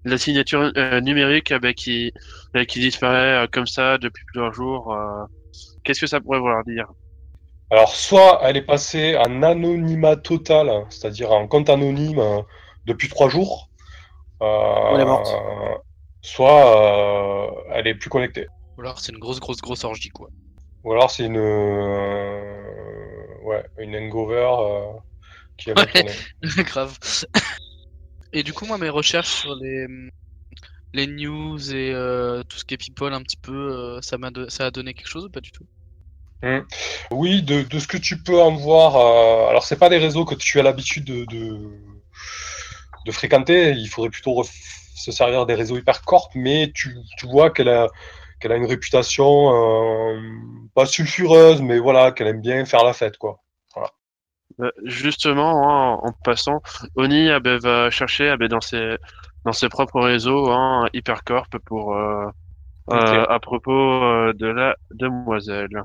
La 0.05 0.17
signature 0.17 0.71
euh, 0.77 0.99
numérique 1.01 1.51
euh, 1.51 1.59
bah, 1.59 1.73
qui, 1.73 2.11
bah, 2.53 2.65
qui 2.65 2.79
disparaît 2.79 3.45
euh, 3.45 3.47
comme 3.51 3.67
ça 3.67 3.97
depuis 3.97 4.23
plusieurs 4.27 4.53
jours, 4.53 4.93
euh, 4.93 5.23
qu'est-ce 5.83 6.01
que 6.01 6.07
ça 6.07 6.21
pourrait 6.21 6.39
vouloir 6.39 6.63
dire? 6.65 6.87
Alors, 7.73 7.93
soit 7.95 8.39
elle 8.43 8.55
est 8.55 8.61
passée 8.61 9.17
en 9.17 9.43
anonymat 9.43 10.15
total, 10.15 10.85
c'est-à-dire 10.89 11.31
en 11.33 11.47
compte 11.49 11.69
anonyme 11.69 12.19
euh, 12.19 12.41
depuis 12.85 13.09
trois 13.09 13.27
jours, 13.29 13.69
euh, 14.41 14.95
elle 14.95 15.01
est 15.01 15.05
morte. 15.05 15.35
soit 16.21 17.57
euh, 17.57 17.61
elle 17.71 17.87
est 17.87 17.95
plus 17.95 18.09
connectée. 18.09 18.47
Ou 18.77 18.81
alors 18.81 18.99
c'est 18.99 19.11
une 19.11 19.17
grosse, 19.17 19.39
grosse, 19.39 19.61
grosse 19.61 19.83
orgie 19.83 20.09
quoi. 20.09 20.29
Ou 20.83 20.91
alors 20.93 21.11
c'est 21.11 21.25
une, 21.25 21.37
euh, 21.37 22.63
ouais, 23.43 23.63
une 23.77 23.95
hangover 23.95 24.49
euh, 24.59 24.93
qui 25.57 25.71
a 25.71 25.75
mal 25.75 25.87
Ouais. 25.87 25.89
tourné. 25.89 26.15
Grave. 26.65 26.97
Et 28.33 28.43
du 28.43 28.51
coup, 28.51 28.65
moi, 28.65 28.77
mes 28.77 28.89
recherches 28.89 29.31
sur 29.31 29.55
les, 29.55 29.87
les 30.93 31.07
news 31.07 31.73
et 31.73 31.93
euh, 31.93 32.43
tout 32.43 32.57
ce 32.57 32.65
qui 32.65 32.73
est 32.73 32.77
people 32.77 33.13
un 33.13 33.21
petit 33.21 33.37
peu, 33.37 33.53
euh, 33.73 34.01
ça, 34.01 34.17
m'a 34.17 34.31
do- 34.31 34.49
ça 34.49 34.65
a 34.67 34.71
donné 34.71 34.93
quelque 34.93 35.07
chose 35.07 35.25
ou 35.25 35.29
pas 35.29 35.41
du 35.41 35.51
tout? 35.51 35.65
Oui, 37.11 37.41
de, 37.41 37.61
de 37.61 37.79
ce 37.79 37.87
que 37.87 37.97
tu 37.97 38.21
peux 38.21 38.41
en 38.41 38.51
voir. 38.55 38.95
euh, 38.97 39.49
alors, 39.49 39.63
c'est 39.63 39.79
pas 39.79 39.89
des 39.89 39.97
réseaux 39.97 40.25
que 40.25 40.35
tu 40.35 40.59
as 40.59 40.63
l'habitude 40.63 41.05
de, 41.05 41.25
de, 41.25 41.69
de 43.05 43.11
fréquenter. 43.11 43.71
Il 43.71 43.87
faudrait 43.87 44.09
plutôt 44.09 44.43
se 44.43 45.11
servir 45.11 45.45
des 45.45 45.55
réseaux 45.55 45.77
hypercorp, 45.77 46.29
mais 46.35 46.71
tu, 46.73 46.95
tu 47.17 47.27
vois 47.27 47.49
qu'elle 47.49 47.69
a, 47.69 47.87
qu'elle 48.39 48.51
a 48.51 48.57
une 48.57 48.65
réputation 48.65 49.53
euh, 49.53 50.19
pas 50.75 50.85
sulfureuse, 50.85 51.61
mais 51.61 51.79
voilà, 51.79 52.11
qu'elle 52.11 52.27
aime 52.27 52.41
bien 52.41 52.65
faire 52.65 52.83
la 52.83 52.93
fête, 52.93 53.17
quoi. 53.17 53.39
Euh, 54.59 54.69
Justement, 54.83 55.67
hein, 55.67 55.99
en 56.03 56.11
passant, 56.23 56.61
Oni 56.95 57.29
va 57.29 57.89
chercher 57.89 58.35
dans 58.49 58.61
ses 58.61 58.97
dans 59.45 59.51
ses 59.51 59.67
propres 59.67 59.99
réseaux 59.99 60.51
hein, 60.51 60.87
Hypercorp 60.93 61.49
pour 61.65 61.95
euh, 61.95 62.25
euh, 62.91 63.25
à 63.27 63.39
propos 63.39 63.71
euh, 63.71 64.33
de 64.33 64.47
la 64.47 64.75
demoiselle. 64.91 65.83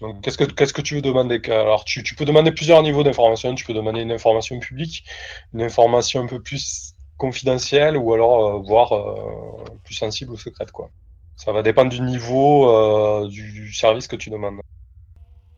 Donc, 0.00 0.20
qu'est-ce 0.22 0.36
que, 0.72 0.80
tu 0.80 0.94
veux 0.94 1.02
demander? 1.02 1.40
Alors, 1.50 1.84
tu, 1.84 2.04
tu 2.04 2.14
peux 2.14 2.24
demander 2.24 2.52
plusieurs 2.52 2.82
niveaux 2.82 3.02
d'information. 3.02 3.54
Tu 3.54 3.64
peux 3.64 3.74
demander 3.74 4.00
une 4.02 4.12
information 4.12 4.58
publique, 4.60 5.04
une 5.52 5.62
information 5.62 6.22
un 6.22 6.26
peu 6.26 6.40
plus 6.40 6.94
confidentielle, 7.16 7.96
ou 7.96 8.12
alors 8.14 8.46
euh, 8.46 8.58
voire 8.60 8.92
euh, 8.92 9.64
plus 9.84 9.94
sensible 9.94 10.30
ou 10.30 10.36
secrète, 10.36 10.70
quoi. 10.70 10.90
Ça 11.34 11.52
va 11.52 11.62
dépendre 11.62 11.90
du 11.90 12.00
niveau 12.00 12.70
euh, 12.70 13.28
du, 13.28 13.72
service 13.72 14.06
que 14.06 14.16
tu 14.16 14.30
demandes. 14.30 14.60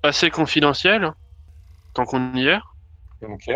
Assez 0.02 0.30
confidentiel, 0.30 1.12
tant 1.92 2.04
qu'on 2.04 2.34
y 2.34 2.48
est. 2.48 2.58
Ok. 3.22 3.50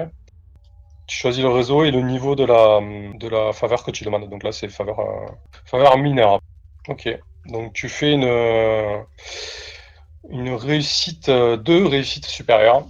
Tu 1.07 1.18
choisis 1.18 1.42
le 1.42 1.51
réseau 1.51 1.85
et 1.85 1.90
le 1.90 2.01
niveau 2.01 2.35
de 2.35 2.44
la, 2.44 2.81
de 2.81 3.29
la 3.29 3.53
faveur 3.53 3.85
que 3.85 3.90
tu 3.90 4.05
demandes. 4.05 4.29
Donc 4.29 4.42
là, 4.42 4.53
c'est 4.53 4.68
faveur, 4.68 4.99
faveur 5.64 5.97
mineure. 5.99 6.40
Ok. 6.88 7.09
Donc 7.47 7.75
tu 7.75 7.90
fais 7.90 8.12
une, 8.12 8.25
une 10.30 10.54
réussite, 10.54 11.28
euh, 11.28 11.56
deux 11.56 11.87
réussites 11.87 12.26
supérieures. 12.26 12.87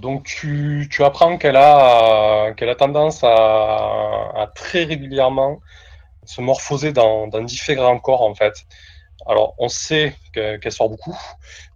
Donc 0.00 0.24
tu, 0.24 0.88
tu 0.90 1.04
apprends 1.04 1.38
qu'elle 1.38 1.56
a, 1.56 2.52
qu'elle 2.54 2.68
a 2.68 2.76
tendance 2.76 3.20
à, 3.24 4.50
très 4.54 4.84
régulièrement 4.84 5.60
se 6.24 6.40
morphoser 6.40 6.92
dans, 6.92 7.28
différents 7.42 7.98
corps 8.00 8.22
en 8.22 8.34
fait. 8.34 8.54
Alors 9.26 9.54
on 9.58 9.68
sait 9.68 10.16
que- 10.32 10.56
qu'elle 10.58 10.72
sort 10.72 10.90
beaucoup, 10.90 11.16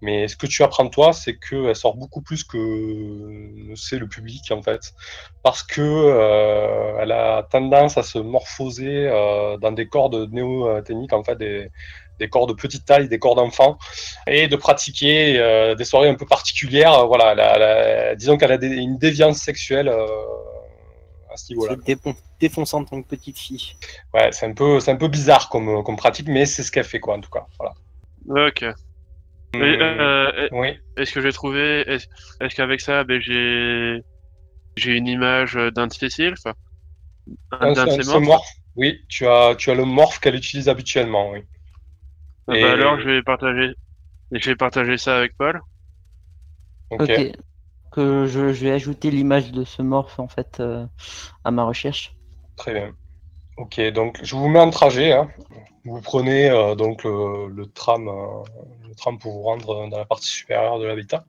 mais 0.00 0.28
ce 0.28 0.36
que 0.36 0.46
tu 0.46 0.62
apprends 0.62 0.88
toi, 0.88 1.12
c'est 1.12 1.38
qu'elle 1.38 1.76
sort 1.76 1.96
beaucoup 1.96 2.22
plus 2.22 2.44
que 2.44 2.56
ne 2.58 3.74
sait 3.74 3.98
le 3.98 4.08
public 4.08 4.50
en 4.52 4.62
fait, 4.62 4.92
parce 5.42 5.62
que 5.62 5.80
euh, 5.82 6.98
elle 7.00 7.12
a 7.12 7.42
tendance 7.50 7.98
à 7.98 8.02
se 8.04 8.18
morphoser 8.18 9.08
euh, 9.08 9.56
dans 9.58 9.72
des 9.72 9.88
corps 9.88 10.10
de 10.10 10.26
néo-techniques 10.26 11.12
en 11.12 11.24
fait, 11.24 11.36
des 12.22 12.28
corps 12.35 12.46
de 12.46 12.54
petite 12.64 12.85
taille, 12.85 13.08
des 13.08 13.18
corps 13.18 13.35
d'enfants, 13.40 13.74
et 14.26 14.46
de 14.48 14.56
pratiquer 14.56 15.38
euh, 15.38 15.74
des 15.74 15.85
soirées 15.90 16.08
un 16.08 16.14
peu 16.22 16.26
particulières. 16.26 16.94
euh, 17.00 17.06
Voilà, 17.12 18.14
disons 18.14 18.37
qu'elle 18.38 18.52
a 18.52 18.58
des- 18.64 18.76
une 18.88 18.96
déviance 19.06 19.38
sexuelle 19.38 19.88
euh, 19.88 20.06
à 21.32 21.37
ce 21.37 21.52
niveau-là. 21.52 21.74
C'est 21.85 21.94
dépon- 21.94 22.16
défonçant 22.40 22.80
en 22.80 22.85
tant 22.85 23.02
que 23.02 23.08
petite 23.16 23.38
fille. 23.38 23.74
Ouais, 24.14 24.30
c'est 24.32 24.46
un 24.46 24.54
peu, 24.54 24.80
c'est 24.80 24.92
un 24.96 25.00
peu 25.04 25.08
bizarre 25.08 25.48
comme, 25.48 25.82
comme 25.85 25.96
pratique, 25.96 26.28
mais 26.28 26.46
c'est 26.46 26.62
ce 26.62 26.70
qu'elle 26.72 26.85
fait 26.94 27.00
quoi 27.00 27.14
en 27.16 27.20
tout 27.20 27.30
cas. 27.30 27.44
Voilà. 27.58 27.74
Ok. 28.48 28.62
Et, 28.62 29.58
euh, 29.58 30.48
oui. 30.52 30.70
est-ce 30.96 31.12
que 31.12 31.20
j'ai 31.20 31.32
trouvé, 31.32 31.64
est-ce 31.92 32.06
est-ce 32.40 32.54
qu'avec 32.54 32.80
ça, 32.80 33.04
ben, 33.04 33.20
j'ai, 33.20 34.00
j'ai 34.76 34.92
une 34.92 35.08
image 35.08 35.54
d'un 35.76 35.88
Un 37.50 37.61
Un- 37.61 37.72
d'un 37.72 37.87
de 37.87 37.90
un- 37.90 38.02
ses 38.02 38.20
morphes? 38.20 38.54
Oui, 38.74 39.04
tu 39.08 39.26
as, 39.26 39.54
tu 39.56 39.70
as 39.70 39.74
le 39.74 39.85
morph 39.85 40.18
qu'elle 40.20 40.35
utilise 40.35 40.68
habituellement. 40.70 41.30
Oui. 41.32 41.40
Ah 42.48 42.55
bah 42.61 42.72
alors, 42.72 42.98
je 43.00 43.09
vais 43.09 43.22
partager, 43.22 43.74
je 44.31 44.50
vais 44.50 44.57
partager 44.57 44.98
ça 44.98 45.16
avec 45.16 45.37
Paul. 45.37 45.61
Ok. 46.90 47.11
Que 47.90 48.24
je, 48.26 48.52
je 48.52 48.64
vais 48.64 48.70
ajouter 48.70 49.11
l'image 49.11 49.52
de 49.52 49.64
ce 49.64 49.83
morph 49.83 50.18
en 50.18 50.26
fait 50.28 50.61
euh, 50.61 50.87
à 51.44 51.50
ma 51.50 51.64
recherche. 51.64 52.14
Très 52.57 52.72
bien. 52.72 52.94
Ok, 53.59 53.81
donc 53.90 54.18
je 54.22 54.35
vous 54.35 54.48
mets 54.48 54.61
en 54.61 54.70
trajet. 54.70 55.12
hein. 55.12 55.31
Vous 55.85 56.00
prenez 56.00 56.48
euh, 56.48 56.74
donc 56.74 57.05
le, 57.05 57.48
le 57.48 57.66
tram, 57.66 58.09
euh, 58.09 58.42
le 58.88 58.94
tram 58.94 59.18
pour 59.18 59.33
vous 59.33 59.42
rendre 59.42 59.88
dans 59.88 59.98
la 59.98 60.05
partie 60.07 60.28
supérieure 60.28 60.78
de 60.78 60.87
l'habitat. 60.87 61.24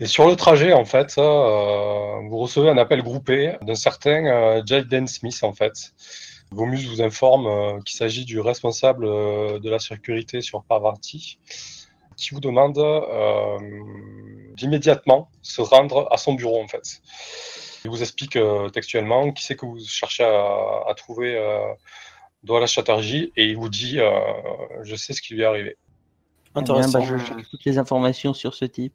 Et 0.00 0.06
sur 0.06 0.26
le 0.26 0.34
trajet, 0.34 0.72
en 0.72 0.84
fait, 0.84 1.16
euh, 1.18 2.20
vous 2.28 2.38
recevez 2.38 2.70
un 2.70 2.78
appel 2.78 3.02
groupé 3.02 3.56
d'un 3.62 3.74
certain 3.74 4.24
euh, 4.26 4.62
Jaden 4.64 5.06
Smith, 5.06 5.38
en 5.42 5.52
fait. 5.52 5.92
Vomus 6.52 6.84
vous 6.88 7.00
informe 7.02 7.46
euh, 7.46 7.80
qu'il 7.82 7.96
s'agit 7.96 8.24
du 8.24 8.40
responsable 8.40 9.04
euh, 9.04 9.58
de 9.58 9.70
la 9.70 9.78
sécurité 9.78 10.40
sur 10.40 10.64
Parvati, 10.64 11.38
qui 12.16 12.34
vous 12.34 12.40
demande 12.40 12.78
euh, 12.78 13.58
d'immédiatement 14.56 15.30
se 15.42 15.60
rendre 15.62 16.08
à 16.10 16.16
son 16.16 16.34
bureau, 16.34 16.60
en 16.62 16.68
fait. 16.68 17.00
Il 17.84 17.90
vous 17.90 18.02
explique 18.02 18.36
euh, 18.36 18.68
textuellement 18.68 19.32
qui 19.32 19.44
c'est 19.44 19.54
que 19.56 19.64
vous 19.64 19.78
cherchez 19.80 20.24
à, 20.24 20.82
à 20.88 20.94
trouver 20.94 21.36
euh, 21.36 21.60
dans 22.42 22.58
la 22.58 22.66
Chatterjee 22.66 23.32
et 23.36 23.44
il 23.46 23.56
vous 23.56 23.68
dit 23.70 23.98
euh, 24.00 24.10
je 24.82 24.96
sais 24.96 25.12
ce 25.14 25.22
qui 25.22 25.34
lui 25.34 25.42
est 25.42 25.46
arrivé. 25.46 25.76
Eh 26.56 26.62
bien, 26.62 26.62
Intéressant. 26.62 26.98
bah, 26.98 27.04
je 27.04 27.16
cherche 27.24 27.48
toutes 27.50 27.64
les 27.64 27.78
informations 27.78 28.34
sur 28.34 28.54
ce 28.54 28.64
type. 28.64 28.94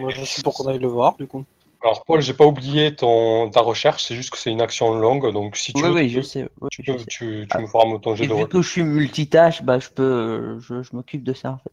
Moi, 0.00 0.10
je 0.10 0.24
suis 0.24 0.42
pour 0.42 0.54
qu'on 0.54 0.66
aille 0.66 0.80
le 0.80 0.88
voir, 0.88 1.16
du 1.16 1.28
coup. 1.28 1.44
Alors 1.82 2.04
Paul, 2.04 2.20
j'ai 2.20 2.34
pas 2.34 2.46
oublié 2.46 2.96
ton 2.96 3.50
ta 3.50 3.60
recherche, 3.60 4.04
c'est 4.04 4.14
juste 4.16 4.30
que 4.30 4.38
c'est 4.38 4.50
une 4.50 4.60
action 4.62 4.94
longue, 4.94 5.30
donc 5.32 5.56
si 5.56 5.72
tu 5.72 5.82
Oui, 5.82 5.88
veux, 5.88 5.94
oui, 5.94 6.08
tu, 6.08 6.14
je 6.14 6.20
sais. 6.22 6.48
oui, 6.60 6.68
tu, 6.70 6.82
je 6.84 6.92
peux- 6.92 6.98
sais. 6.98 7.04
tu- 7.06 7.46
tu 7.50 7.58
me 7.58 7.66
feras 7.66 7.84
mon- 7.84 7.98
ton 7.98 8.14
jet 8.16 8.26
de 8.26 8.34
vu 8.34 8.48
que 8.48 8.62
je 8.62 8.68
suis 8.68 8.82
multitâche, 8.82 9.62
bah, 9.62 9.78
je 9.78 9.88
peux, 9.90 10.58
je, 10.60 10.82
je 10.82 10.90
m'occupe 10.96 11.22
de 11.22 11.32
ça. 11.32 11.50
En 11.50 11.58
fait. 11.58 11.70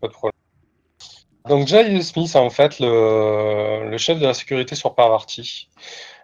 pas 0.00 0.08
de 0.08 0.12
problème. 0.12 0.32
Donc 1.48 1.66
Jay 1.66 2.00
Smith, 2.02 2.34
en 2.36 2.50
fait, 2.50 2.78
le, 2.80 3.88
le 3.90 3.98
chef 3.98 4.18
de 4.18 4.26
la 4.26 4.34
sécurité 4.34 4.74
sur 4.74 4.94
Parvati. 4.94 5.68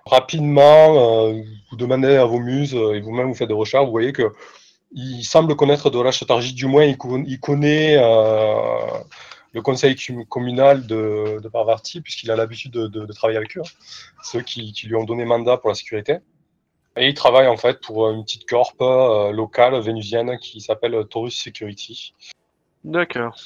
Rapidement, 0.06 1.26
euh, 1.28 1.42
vous 1.70 1.76
demandez 1.76 2.16
à 2.16 2.24
vos 2.24 2.38
muses 2.38 2.74
euh, 2.74 2.94
et 2.94 3.00
vous-même 3.00 3.26
vous 3.28 3.34
faites 3.34 3.48
des 3.48 3.54
recherches, 3.54 3.84
vous 3.84 3.90
voyez 3.90 4.12
que 4.12 4.32
il 4.92 5.22
semble 5.22 5.54
connaître 5.54 5.90
de 5.90 6.00
la 6.00 6.12
Chatterjee, 6.12 6.54
du 6.54 6.66
moins 6.66 6.84
il, 6.84 6.96
con- 6.96 7.24
il 7.26 7.38
connaît 7.40 7.96
euh, 7.98 8.78
le 9.59 9.62
conseil 9.62 9.97
communal 10.29 10.87
de, 10.87 11.40
de 11.42 11.49
Parvati, 11.49 12.01
puisqu'il 12.01 12.31
a 12.31 12.37
l'habitude 12.37 12.71
de, 12.73 12.87
de- 12.87 13.07
de 13.07 13.12
travailler 13.12 13.38
avec 13.38 13.57
eux, 13.57 13.62
hein. 13.64 14.23
ceux 14.23 14.40
qui, 14.40 14.73
qui 14.73 14.87
lui 14.87 14.94
ont 14.94 15.05
donné 15.05 15.25
mandat 15.25 15.57
pour 15.59 15.68
la 15.68 15.75
sécurité. 15.75 16.18
Et 16.97 17.09
il 17.09 17.14
travaille 17.14 17.49
en 17.49 17.57
fait 17.57 17.81
pour 17.81 18.09
une 18.11 18.23
petite 18.25 18.49
corp 18.49 18.81
euh, 18.81 19.33
locale 19.33 19.79
vénusienne 19.81 20.38
qui 20.38 20.61
s'appelle 20.61 20.94
Taurus 21.11 21.37
Security. 21.37 22.14
D'accord. 22.85 23.37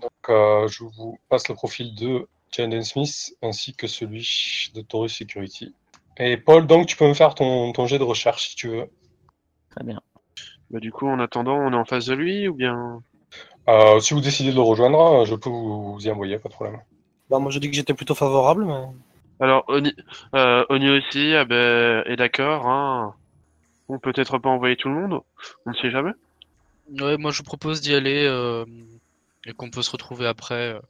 Donc, 0.00 0.22
euh, 0.28 0.68
je 0.68 0.84
vous 0.84 1.18
passe 1.30 1.48
le 1.48 1.54
profil 1.54 1.94
de 1.94 2.28
Jaden 2.54 2.82
Smith 2.82 3.34
ainsi 3.42 3.74
que 3.74 3.86
celui 3.86 4.70
de 4.74 4.82
Taurus 4.82 5.14
Security. 5.16 5.74
Et 6.18 6.36
Paul, 6.36 6.66
donc 6.66 6.86
tu 6.86 6.96
peux 6.96 7.08
me 7.08 7.14
faire 7.14 7.34
ton, 7.34 7.72
ton 7.72 7.86
jet 7.86 7.98
de 7.98 8.04
recherche 8.04 8.50
si 8.50 8.56
tu 8.56 8.68
veux. 8.68 8.86
Très 9.70 9.84
bien. 9.84 10.00
Bah, 10.70 10.80
du 10.80 10.92
coup, 10.92 11.06
en 11.08 11.18
attendant, 11.20 11.56
on 11.56 11.72
est 11.72 11.76
en 11.76 11.86
face 11.86 12.06
de 12.06 12.14
lui 12.14 12.48
ou 12.48 12.54
bien? 12.54 13.02
Euh, 13.68 14.00
si 14.00 14.14
vous 14.14 14.20
décidez 14.20 14.50
de 14.50 14.56
le 14.56 14.62
rejoindre, 14.62 15.24
je 15.24 15.34
peux 15.34 15.50
vous, 15.50 15.94
vous 15.94 16.06
y 16.06 16.10
envoyer, 16.10 16.38
pas 16.38 16.48
de 16.48 16.54
problème. 16.54 16.80
Bah, 17.30 17.38
moi, 17.38 17.50
j'ai 17.50 17.60
dit 17.60 17.70
que 17.70 17.76
j'étais 17.76 17.94
plutôt 17.94 18.14
favorable, 18.14 18.64
mais. 18.64 18.84
Alors, 19.40 19.64
Oni, 19.68 19.92
euh, 20.34 20.64
Oni 20.68 20.90
aussi 20.90 21.34
ah 21.34 21.44
ben, 21.44 22.02
est 22.06 22.16
d'accord. 22.16 22.66
Hein. 22.68 23.14
On 23.88 23.98
peut 23.98 24.12
peut-être 24.12 24.38
pas 24.38 24.48
envoyer 24.50 24.76
tout 24.76 24.88
le 24.88 24.94
monde. 24.94 25.20
On 25.66 25.70
ne 25.70 25.76
sait 25.76 25.90
jamais. 25.90 26.12
Ouais, 27.00 27.16
moi 27.16 27.30
je 27.30 27.42
propose 27.42 27.80
d'y 27.80 27.94
aller 27.94 28.24
euh, 28.26 28.64
et 29.46 29.52
qu'on 29.52 29.70
peut 29.70 29.82
se 29.82 29.90
retrouver 29.90 30.26
après. 30.26 30.74
euh, 30.74 30.80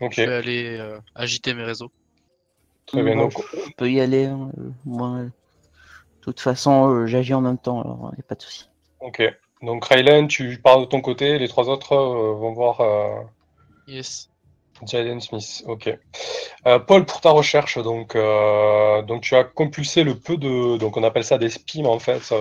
Ok, 0.00 0.14
Je 0.16 0.22
vais 0.22 0.34
aller 0.34 0.76
euh, 0.78 0.98
agiter 1.14 1.54
mes 1.54 1.62
réseaux. 1.64 1.90
très 2.86 3.02
bien. 3.02 3.16
Donc, 3.16 3.34
On 3.66 3.70
peut 3.76 3.90
y 3.90 4.00
aller. 4.00 4.26
hein, 4.26 4.50
euh, 4.58 4.70
moi, 4.84 5.16
euh, 5.18 5.24
de 5.24 5.30
toute 6.22 6.40
façon, 6.40 6.90
euh, 6.90 7.06
j'agis 7.06 7.34
en 7.34 7.40
même 7.42 7.58
temps, 7.58 7.80
alors 7.82 8.10
il 8.12 8.16
n'y 8.16 8.20
a 8.20 8.28
pas 8.28 8.34
de 8.34 8.42
souci. 8.42 8.68
ok. 9.00 9.22
Donc 9.62 9.84
Raylan, 9.84 10.26
tu 10.26 10.58
pars 10.58 10.80
de 10.80 10.86
ton 10.86 11.00
côté, 11.00 11.38
les 11.38 11.48
trois 11.48 11.68
autres 11.68 11.92
euh, 11.92 12.34
vont 12.34 12.52
voir 12.52 12.80
euh, 12.80 13.20
Yes. 13.86 14.30
Jaden 14.86 15.20
Smith. 15.20 15.62
Ok. 15.66 15.90
Euh, 16.66 16.78
Paul, 16.78 17.04
pour 17.04 17.20
ta 17.20 17.30
recherche, 17.30 17.76
donc, 17.78 18.16
donc 19.06 19.22
tu 19.22 19.34
as 19.36 19.44
compulsé 19.44 20.04
le 20.04 20.14
peu 20.14 20.38
de, 20.38 20.78
donc 20.78 20.96
on 20.96 21.02
appelle 21.02 21.24
ça 21.24 21.36
des 21.36 21.50
SPIM 21.50 21.84
en 21.84 21.98
fait, 21.98 22.32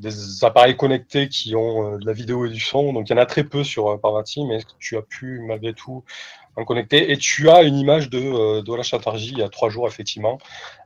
des 0.00 0.44
appareils 0.44 0.76
connectés 0.76 1.28
qui 1.28 1.54
ont 1.54 1.98
de 1.98 2.04
la 2.04 2.12
vidéo 2.12 2.46
et 2.46 2.48
du 2.48 2.58
son. 2.58 2.92
Donc 2.92 3.08
il 3.08 3.12
y 3.12 3.14
en 3.14 3.22
a 3.22 3.26
très 3.26 3.44
peu 3.44 3.62
sur 3.62 4.00
Parvati, 4.00 4.44
mais 4.44 4.58
tu 4.80 4.96
as 4.96 5.02
pu 5.02 5.40
malgré 5.46 5.72
tout 5.72 6.02
en 6.56 6.64
connecter. 6.64 7.10
Et 7.12 7.16
tu 7.18 7.50
as 7.50 7.62
une 7.62 7.76
image 7.76 8.08
de 8.10 8.18
euh, 8.18 8.62
Dola 8.62 8.82
Chatterjee 8.82 9.32
il 9.32 9.38
y 9.38 9.42
a 9.42 9.48
trois 9.48 9.68
jours 9.68 9.86
effectivement, 9.86 10.38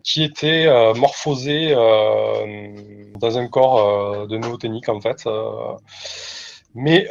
qui 0.03 0.23
était 0.25 0.67
euh, 0.67 0.95
morphosée 0.95 1.73
euh, 1.75 2.75
dans 3.19 3.39
un 3.39 3.47
corps 3.49 3.79
euh, 3.79 4.27
de 4.27 4.37
néothénique 4.37 4.89
en 4.89 5.01
fait. 5.01 5.27
mais, 6.75 7.09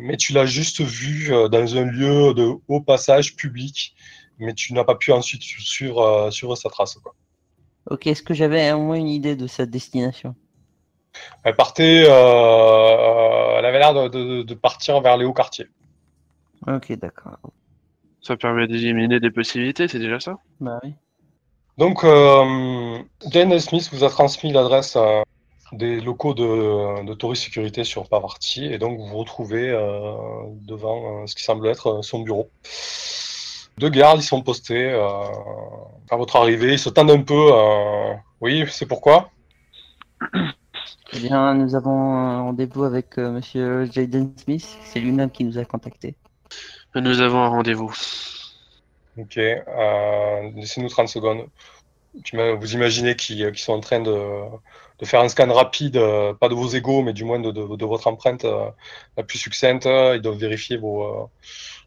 mais 0.00 0.16
tu 0.16 0.32
l'as 0.32 0.46
juste 0.46 0.80
vu 0.80 1.30
dans 1.50 1.76
un 1.76 1.84
lieu 1.84 2.34
de 2.34 2.54
haut 2.68 2.80
passage 2.80 3.36
public, 3.36 3.94
mais 4.38 4.54
tu 4.54 4.72
n'as 4.74 4.84
pas 4.84 4.94
pu 4.96 5.12
ensuite 5.12 5.42
su- 5.42 5.62
suivre, 5.62 6.28
suivre 6.30 6.56
sa 6.56 6.68
trace. 6.68 6.94
Quoi. 7.02 7.14
Ok, 7.90 8.06
est-ce 8.08 8.22
que 8.22 8.34
j'avais 8.34 8.72
au 8.72 8.80
moins 8.80 8.96
une 8.96 9.08
idée 9.08 9.36
de 9.36 9.46
sa 9.46 9.64
destination? 9.64 10.34
Elle 11.44 11.54
partait, 11.56 12.04
euh, 12.06 13.58
elle 13.58 13.64
avait 13.64 13.78
l'air 13.78 13.94
de, 13.94 14.08
de- 14.08 14.42
de 14.42 14.54
partir 14.54 15.00
vers 15.00 15.16
les 15.16 15.24
hauts 15.24 15.32
quartiers. 15.32 15.66
Ok, 16.66 16.92
d'accord. 16.98 17.38
Ça 18.20 18.36
permet 18.36 18.66
d'éliminer 18.66 19.20
des 19.20 19.30
possibilités, 19.30 19.86
c'est 19.88 19.98
déjà 19.98 20.18
ça? 20.18 20.38
Bah 20.60 20.80
oui. 20.82 20.94
Donc, 21.78 22.04
euh, 22.04 22.98
Jane 23.30 23.58
Smith 23.58 23.88
vous 23.92 24.02
a 24.02 24.08
transmis 24.08 24.52
l'adresse 24.52 24.96
euh, 24.96 25.22
des 25.72 26.00
locaux 26.00 26.34
de, 26.34 27.04
de 27.04 27.34
Sécurité 27.34 27.84
sur 27.84 28.08
Pavarti, 28.08 28.64
et 28.64 28.78
donc 28.78 28.98
vous 28.98 29.06
vous 29.06 29.18
retrouvez 29.18 29.70
euh, 29.70 30.14
devant 30.62 31.22
euh, 31.22 31.26
ce 31.26 31.34
qui 31.34 31.44
semble 31.44 31.68
être 31.68 32.02
son 32.02 32.20
bureau. 32.20 32.50
Deux 33.78 33.90
gardes, 33.90 34.20
ils 34.20 34.24
sont 34.24 34.42
postés 34.42 34.90
euh, 34.90 35.02
à 36.10 36.16
votre 36.16 36.36
arrivée, 36.36 36.72
ils 36.72 36.78
se 36.78 36.88
tendent 36.88 37.10
un 37.10 37.22
peu. 37.22 37.52
euh, 37.52 38.14
Oui, 38.40 38.64
c'est 38.70 38.86
pourquoi? 38.86 39.30
Eh 41.12 41.18
bien, 41.20 41.54
nous 41.54 41.74
avons 41.74 42.14
un 42.14 42.40
rendez-vous 42.40 42.84
avec 42.84 43.18
euh, 43.18 43.30
monsieur 43.30 43.84
Jaden 43.84 44.32
Smith. 44.38 44.66
C'est 44.84 45.00
lui-même 45.00 45.30
qui 45.30 45.44
nous 45.44 45.58
a 45.58 45.64
contactés. 45.64 46.16
Nous 47.00 47.20
avons 47.20 47.38
un 47.42 47.48
rendez-vous. 47.48 47.92
Ok, 49.18 49.38
euh, 49.38 50.50
laissez-nous 50.54 50.88
30 50.88 51.08
secondes. 51.08 51.46
Vous 52.32 52.74
imaginez 52.74 53.14
qu'ils 53.16 53.46
qu'ils 53.52 53.58
sont 53.58 53.74
en 53.74 53.80
train 53.80 54.00
de, 54.00 54.14
faire 55.04 55.20
un 55.20 55.28
scan 55.28 55.52
rapide, 55.52 55.96
euh, 55.98 56.32
pas 56.34 56.48
de 56.48 56.54
vos 56.54 56.68
égaux, 56.68 57.02
mais 57.02 57.12
du 57.12 57.24
moins 57.24 57.38
de, 57.38 57.84
votre 57.84 58.06
empreinte 58.06 58.44
euh, 58.44 58.70
la 59.16 59.22
plus 59.22 59.38
succincte. 59.38 59.86
Ils 59.86 60.20
doivent 60.22 60.38
vérifier 60.38 60.76
euh, 60.76 61.26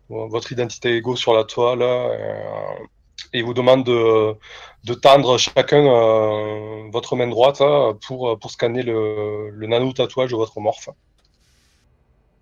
votre 0.08 0.52
identité 0.52 0.96
égaux 0.96 1.16
sur 1.16 1.34
la 1.34 1.44
toile. 1.44 1.82
euh, 1.82 2.74
et 3.34 3.40
ils 3.40 3.46
vous 3.46 3.54
demandent 3.54 3.86
de, 3.86 4.94
tendre 4.96 5.38
chacun 5.38 5.86
euh, 5.86 6.90
votre 6.92 7.16
main 7.16 7.28
droite 7.28 7.62
euh, 7.62 7.94
pour, 7.94 8.52
scanner 8.52 8.84
le, 8.84 9.50
le 9.52 9.68
nano-tatouage 9.68 10.32
de 10.32 10.36
votre 10.36 10.60
morphe. 10.60 10.90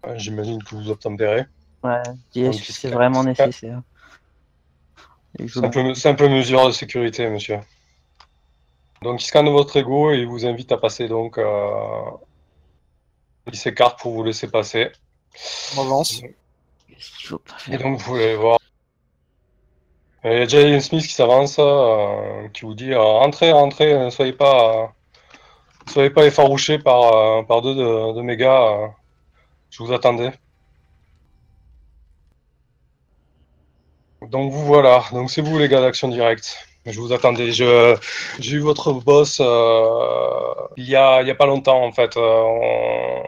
Euh, 0.05 0.17
J'imagine 0.17 0.63
que 0.63 0.75
vous 0.75 0.89
obtempérez. 0.89 1.45
Ouais, 1.83 2.01
Donc, 2.35 2.57
que 2.57 2.73
c'est- 2.73 2.89
vraiment 2.89 3.21
c'est- 3.23 3.29
nécessaire. 3.29 3.81
Simple, 5.47 5.95
simple 5.95 6.29
mesure 6.29 6.65
de 6.67 6.71
sécurité, 6.71 7.29
monsieur. 7.29 7.59
Donc, 9.03 9.21
il 9.21 9.25
scanne 9.25 9.49
votre 9.49 9.77
ego 9.77 10.11
et 10.11 10.17
il 10.17 10.27
vous 10.27 10.45
invite 10.45 10.71
à 10.71 10.77
passer. 10.77 11.07
Donc, 11.07 11.37
euh, 11.37 12.01
il 13.45 13.55
s'écarte 13.55 13.99
pour 13.99 14.13
vous 14.13 14.23
laisser 14.23 14.49
passer. 14.49 14.91
On 15.77 15.81
avance. 15.81 16.21
Et 17.69 17.77
donc, 17.77 17.99
vous 17.99 18.03
pouvez 18.03 18.35
voir. 18.35 18.57
Et 20.23 20.33
Il 20.33 20.39
y 20.39 20.41
a 20.41 20.47
Jalen 20.47 20.81
Smith 20.81 21.03
qui 21.05 21.13
s'avance, 21.13 21.57
euh, 21.59 22.47
qui 22.49 22.61
vous 22.65 22.73
dit 22.73 22.91
euh, 22.91 22.99
Rentrez, 23.01 23.51
rentrez, 23.51 23.97
ne 23.97 24.09
soyez 24.09 24.33
pas, 24.33 24.83
euh, 24.83 24.87
ne 25.85 25.91
soyez 25.91 26.09
pas 26.09 26.25
effarouchés 26.25 26.79
par, 26.79 27.13
euh, 27.13 27.43
par 27.43 27.61
deux 27.61 27.75
de, 27.75 28.13
de 28.15 28.21
mes 28.21 28.35
gars. 28.35 28.63
euh, 28.63 28.87
je 29.69 29.83
vous 29.83 29.93
attendais. 29.93 30.31
Donc, 34.29 34.51
vous 34.51 34.65
voilà. 34.65 35.03
Donc, 35.13 35.31
c'est 35.31 35.41
vous, 35.41 35.57
les 35.57 35.67
gars 35.67 35.81
d'Action 35.81 36.07
Directe. 36.07 36.57
Je 36.85 36.99
vous 36.99 37.11
attendais. 37.11 37.51
Je, 37.51 37.97
j'ai 38.39 38.57
eu 38.57 38.59
votre 38.59 38.93
boss 38.93 39.39
euh, 39.41 40.53
il 40.77 40.85
y 40.85 40.95
a, 40.95 41.21
il 41.21 41.27
y 41.27 41.31
a 41.31 41.35
pas 41.35 41.45
longtemps, 41.45 41.83
en 41.83 41.91
fait. 41.91 42.15
Euh, 42.17 42.41
on, 42.43 43.23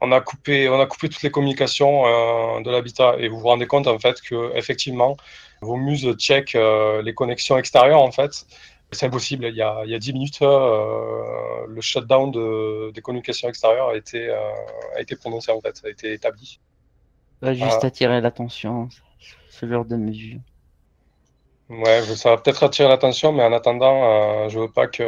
on 0.00 0.12
a 0.12 0.20
coupé, 0.20 0.68
on 0.68 0.80
a 0.80 0.86
coupé 0.86 1.08
toutes 1.08 1.22
les 1.22 1.30
communications 1.30 2.04
euh, 2.06 2.60
de 2.60 2.70
l'habitat. 2.70 3.16
Et 3.18 3.28
vous 3.28 3.38
vous 3.38 3.46
rendez 3.48 3.66
compte, 3.66 3.86
en 3.86 3.98
fait, 3.98 4.20
que 4.20 4.54
effectivement, 4.56 5.16
vos 5.62 5.76
muses 5.76 6.14
check 6.18 6.54
euh, 6.54 7.02
les 7.02 7.14
connexions 7.14 7.56
extérieures, 7.56 8.02
en 8.02 8.12
fait. 8.12 8.46
C'est 8.92 9.06
impossible. 9.06 9.46
Il 9.46 9.56
y 9.56 9.62
a, 9.62 9.82
il 9.84 9.90
y 9.90 9.94
a 9.94 9.98
10 9.98 10.12
minutes, 10.12 10.40
le 10.40 11.80
shutdown 11.80 12.30
de, 12.30 12.92
des 12.92 13.00
communications 13.00 13.48
extérieures 13.48 13.88
a 13.88 13.96
été, 13.96 14.30
a 14.30 15.00
été 15.00 15.16
prononcé, 15.16 15.50
en 15.52 15.60
fait, 15.60 15.80
a 15.84 15.88
été 15.88 16.12
établi. 16.12 16.60
Pas 17.40 17.54
juste 17.54 17.82
attirer 17.82 18.20
l'attention, 18.20 18.88
ce 19.54 19.66
genre 19.66 19.84
de 19.84 19.96
mesure. 19.96 20.40
Ouais, 21.70 22.02
ça 22.02 22.30
va 22.30 22.36
peut-être 22.36 22.62
attirer 22.62 22.88
l'attention, 22.88 23.32
mais 23.32 23.42
en 23.42 23.52
attendant, 23.52 24.04
euh, 24.04 24.48
je 24.48 24.58
veux 24.58 24.68
pas 24.70 24.86
que, 24.86 25.02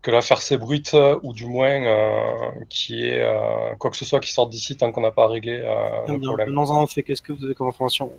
que 0.00 0.10
l'affaire 0.10 0.40
s'ébruite, 0.40 0.96
ou 1.22 1.32
du 1.32 1.46
moins 1.46 1.82
euh, 1.82 2.50
qu'il 2.70 2.96
y 2.96 3.08
ait 3.08 3.20
euh, 3.20 3.74
quoi 3.78 3.90
que 3.90 3.96
ce 3.96 4.04
soit 4.04 4.20
qui 4.20 4.32
sorte 4.32 4.50
d'ici 4.50 4.76
tant 4.76 4.90
qu'on 4.90 5.02
n'a 5.02 5.10
pas 5.10 5.26
réglé 5.26 5.60
euh, 5.62 6.06
le 6.06 6.20
problème. 6.20 6.48
Venons-en 6.48 6.84
au 6.84 6.86
fait. 6.86 7.02
Qu'est-ce 7.02 7.22
que 7.22 7.32
vous 7.32 7.44
avez 7.44 7.54
comme 7.54 7.68
information 7.68 8.10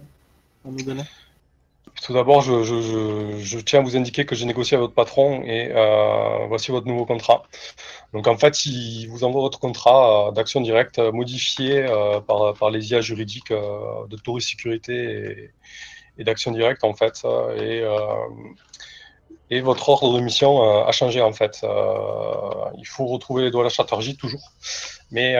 à 0.65 0.69
nous 0.69 0.83
donner? 0.83 1.03
Tout 2.03 2.13
d'abord, 2.13 2.41
je, 2.41 3.59
tiens 3.59 3.79
à 3.79 3.83
vous 3.83 3.97
indiquer 3.97 4.25
que 4.25 4.35
j'ai 4.35 4.45
négocié 4.45 4.75
avec 4.75 4.83
votre 4.83 4.95
patron 4.95 5.43
et 5.43 5.71
euh, 5.71 6.45
voici 6.47 6.71
votre 6.71 6.87
nouveau 6.87 7.05
contrat. 7.05 7.43
Donc 8.13 8.27
en 8.27 8.37
fait, 8.37 8.65
il 8.65 9.07
vous 9.07 9.23
envoie 9.23 9.41
votre 9.41 9.59
contrat 9.59 10.29
euh, 10.29 10.31
d'action 10.31 10.61
directe 10.61 10.99
euh, 10.99 11.11
modifié 11.11 11.85
par, 12.27 12.69
les 12.71 12.91
IA 12.91 13.01
juridiques 13.01 13.51
de 13.51 14.15
Tourisme 14.17 14.49
Sécurité 14.49 15.51
et, 16.17 16.23
d'action 16.23 16.51
directe 16.51 16.83
en 16.83 16.93
fait. 16.93 17.23
Et, 19.51 19.61
votre 19.61 19.89
ordre 19.89 20.13
de 20.13 20.21
mission 20.21 20.61
a 20.85 20.91
changé 20.91 21.21
en 21.21 21.33
fait. 21.33 21.65
Il 22.77 22.85
faut 22.85 23.07
retrouver 23.07 23.43
les 23.43 23.51
doigts 23.51 23.61
à 23.61 23.65
la 23.65 23.69
Chatterjee 23.69 24.15
toujours, 24.15 24.51
mais 25.11 25.35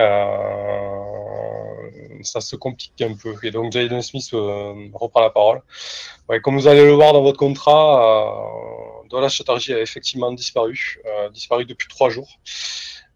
ça 2.23 2.41
se 2.41 2.55
complique 2.55 3.01
un 3.01 3.13
peu. 3.15 3.36
Et 3.43 3.51
donc 3.51 3.71
Jaden 3.71 4.01
Smith 4.01 4.29
euh, 4.34 4.89
reprend 4.93 5.21
la 5.21 5.29
parole. 5.29 5.62
Comme 6.43 6.58
vous 6.58 6.67
allez 6.67 6.86
le 6.86 6.91
voir 6.91 7.13
dans 7.13 7.23
votre 7.23 7.38
contrat, 7.38 9.03
euh, 9.03 9.08
Dola 9.10 9.29
Chatterjee 9.29 9.73
a 9.73 9.82
effectivement 9.82 10.32
disparu, 10.32 10.99
euh, 11.05 11.29
disparu 11.29 11.65
depuis 11.65 11.88
trois 11.88 12.10
jours. 12.10 12.39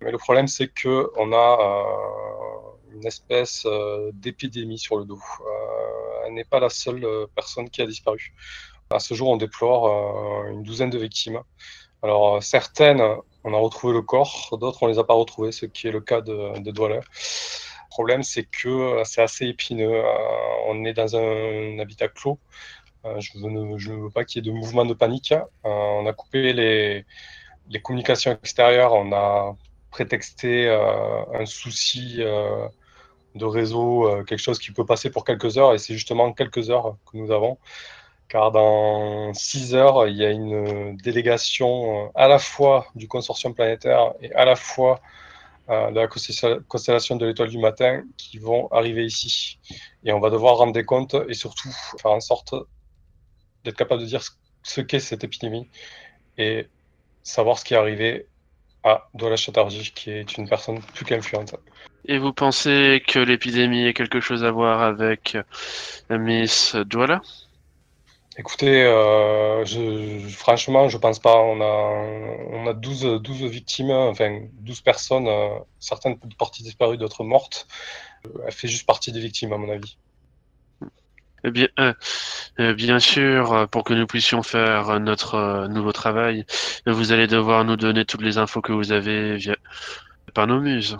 Mais 0.02 0.12
le 0.12 0.18
problème, 0.18 0.48
c'est 0.48 0.68
que 0.68 1.12
on 1.18 1.32
a 1.32 1.86
une 2.94 3.06
espèce 3.06 3.66
d'épidémie 4.14 4.78
sur 4.78 4.98
le 4.98 5.06
dos. 5.06 5.22
Elle 6.26 6.34
n'est 6.34 6.44
pas 6.44 6.60
la 6.60 6.70
seule 6.70 7.08
personne 7.36 7.70
qui 7.70 7.82
a 7.82 7.86
disparu. 7.86 8.34
À 8.90 9.00
ce 9.00 9.14
jour, 9.14 9.30
on 9.30 9.38
déplore 9.38 10.46
une 10.48 10.64
douzaine 10.64 10.90
de 10.90 10.98
victimes. 10.98 11.42
Alors, 12.02 12.44
certaines, 12.44 13.02
on 13.46 13.54
a 13.54 13.58
retrouvé 13.58 13.94
le 13.94 14.02
corps, 14.02 14.58
d'autres, 14.60 14.84
on 14.84 14.88
les 14.88 15.00
a 15.00 15.06
pas 15.06 15.14
retrouvées, 15.14 15.54
ce 15.54 15.66
qui 15.66 15.88
est 15.88 15.92
le 15.92 16.02
cas 16.02 16.20
de, 16.20 16.60
de 16.60 16.72
Douala. 16.72 17.00
Problème, 17.94 18.24
c'est 18.24 18.46
que 18.46 18.70
euh, 18.70 19.04
c'est 19.04 19.22
assez 19.22 19.46
épineux. 19.46 19.94
Euh, 19.94 20.04
on 20.66 20.84
est 20.84 20.94
dans 20.94 21.16
un 21.16 21.78
habitat 21.78 22.08
clos. 22.08 22.40
Euh, 23.06 23.20
je 23.20 23.38
ne 23.38 24.04
veux 24.06 24.10
pas 24.10 24.26
qu'il 24.26 24.44
y 24.44 24.50
ait 24.50 24.52
de 24.52 24.58
mouvement 24.58 24.84
de 24.84 24.96
panique. 24.96 25.32
Euh, 25.32 25.38
on 25.64 26.08
a 26.08 26.14
coupé 26.14 26.54
les, 26.54 27.06
communications 27.84 28.32
extérieures, 28.32 28.94
on 28.94 29.14
a 29.14 29.56
prétexté 29.92 30.68
un 30.70 31.46
souci 31.46 32.18
de 33.36 33.46
réseau, 33.46 34.24
quelque 34.26 34.40
chose 34.40 34.58
qui 34.58 34.72
peut 34.72 34.86
passer 34.88 35.12
pour 35.12 35.24
quelques 35.24 35.60
heures, 35.60 35.74
et 35.74 35.78
c'est 35.78 35.94
justement 35.94 36.34
quelques 36.34 36.72
heures 36.72 36.98
que 37.06 37.18
nous 37.18 37.30
avons. 37.32 37.60
Car 38.28 38.52
dans 38.52 39.34
six 39.36 39.76
heures, 39.76 40.08
il 40.08 40.18
y 40.18 40.26
a 40.26 40.32
une 40.32 40.98
délégation 40.98 42.12
à 42.16 42.28
la 42.28 42.40
fois 42.40 42.88
du 42.96 43.08
consortium 43.08 43.54
planétaire 43.54 44.14
et 44.22 44.34
à 44.34 44.46
la 44.46 44.56
fois 44.56 45.00
de 45.70 45.96
la 45.96 46.08
constella- 46.08 46.60
constellation 46.68 47.16
de 47.16 47.26
l'étoile 47.26 47.50
du 47.50 47.58
matin 47.58 48.04
qui 48.18 48.38
vont 48.38 48.68
arriver 48.72 49.06
ici. 49.06 49.60
Et 50.04 50.12
on 50.12 50.20
va 50.20 50.30
devoir 50.30 50.58
rendre 50.58 50.74
des 50.74 50.84
comptes 50.84 51.16
et 51.30 51.34
surtout 51.34 51.70
faire 52.02 52.12
en 52.12 52.20
sorte 52.20 52.54
d'être 53.64 53.78
capable 53.78 54.02
de 54.02 54.08
dire 54.08 54.22
ce- 54.64 54.82
qu'est 54.82 55.00
cette 55.00 55.24
épidémie 55.24 55.70
et 56.38 56.68
savoir 57.22 57.58
ce 57.60 57.64
qui 57.66 57.74
est 57.74 57.78
arrivé 57.78 58.28
à 58.84 59.08
Dola 59.14 59.38
Chatterjee, 59.38 59.94
qui 59.94 60.12
est 60.12 60.38
une 60.38 60.50
personne 60.50 60.82
plus 60.82 61.06
qu'influente. 61.06 61.56
Et 62.06 62.18
vous 62.18 62.34
pensez 62.34 63.02
que 63.08 63.20
l'épidémie 63.20 63.88
a 63.88 63.94
quelque 63.94 64.20
chose 64.20 64.44
à 64.44 64.52
voir 64.52 64.82
avec 64.82 65.38
Miss 66.10 66.76
Douala? 66.76 67.22
Écoutez, 68.38 68.84
euh, 68.84 69.64
je, 69.64 70.28
franchement, 70.30 70.90
je 70.90 70.98
pense 70.98 71.20
pas. 71.20 71.38
On 71.38 71.62
a, 71.62 71.66
on 72.52 72.68
a 72.68 72.74
12, 72.74 73.22
12 73.22 73.44
victimes, 73.44 73.92
enfin 73.92 74.42
12 74.54 74.82
personnes, 74.82 75.28
euh, 75.28 75.60
certaines 75.80 76.18
parties 76.38 76.64
disparues, 76.64 76.98
d'autres 76.98 77.24
mortes. 77.24 77.68
Elle 78.46 78.52
fait 78.52 78.68
juste 78.68 78.88
partie 78.88 79.12
des 79.12 79.20
victimes, 79.20 79.54
à 79.54 79.58
mon 79.58 79.70
avis. 79.70 79.98
Eh 81.46 81.52
bien, 81.52 81.68
euh, 81.80 81.94
euh, 82.60 82.74
bien 82.74 83.00
sûr, 83.00 83.52
euh, 83.54 83.66
pour 83.68 83.84
que 83.84 83.94
nous 83.94 84.08
puissions 84.08 84.44
faire 84.44 85.00
notre 85.02 85.68
nouveau 85.68 85.92
travail, 85.92 86.46
vous 86.86 87.12
allez 87.12 87.28
devoir 87.28 87.66
nous 87.66 87.76
donner 87.76 88.06
toutes 88.06 88.22
les 88.22 88.38
infos 88.38 88.62
que 88.62 88.72
vous 88.72 88.94
avez 88.94 89.36
via... 89.36 89.58
par 90.34 90.48
nos 90.48 90.62
muses. 90.62 90.98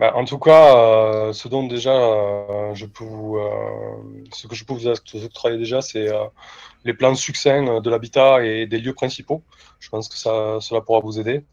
Bah, 0.00 0.12
en 0.16 0.24
tout 0.24 0.38
cas, 0.38 0.78
euh, 0.78 1.32
ce 1.34 1.46
dont 1.48 1.66
déjà 1.66 1.92
euh, 1.92 2.74
je 2.74 2.86
peux 2.86 3.04
vous, 3.04 3.36
euh, 3.36 4.24
ce 4.32 4.46
que 4.46 4.54
je 4.54 4.64
peux 4.64 4.72
vous 4.72 4.86
octroyer 4.88 5.58
déjà, 5.58 5.82
c'est 5.82 6.08
les 6.84 6.94
plans 6.94 7.14
succincts 7.14 7.80
de 7.82 7.90
l'habitat 7.90 8.42
et 8.42 8.66
des 8.66 8.78
lieux 8.78 8.94
principaux. 8.94 9.42
Je 9.78 9.90
pense 9.90 10.08
que 10.08 10.16
cela 10.16 10.80
pourra 10.80 11.00
vous 11.00 11.20
aider. 11.20 11.44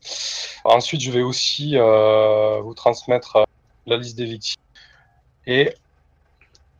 Ensuite, 0.63 1.01
je 1.01 1.11
vais 1.11 1.23
aussi 1.23 1.75
vous 1.75 2.73
transmettre 2.73 3.43
la 3.85 3.97
liste 3.97 4.17
des 4.17 4.23
victimes. 4.23 4.55
Et 5.45 5.73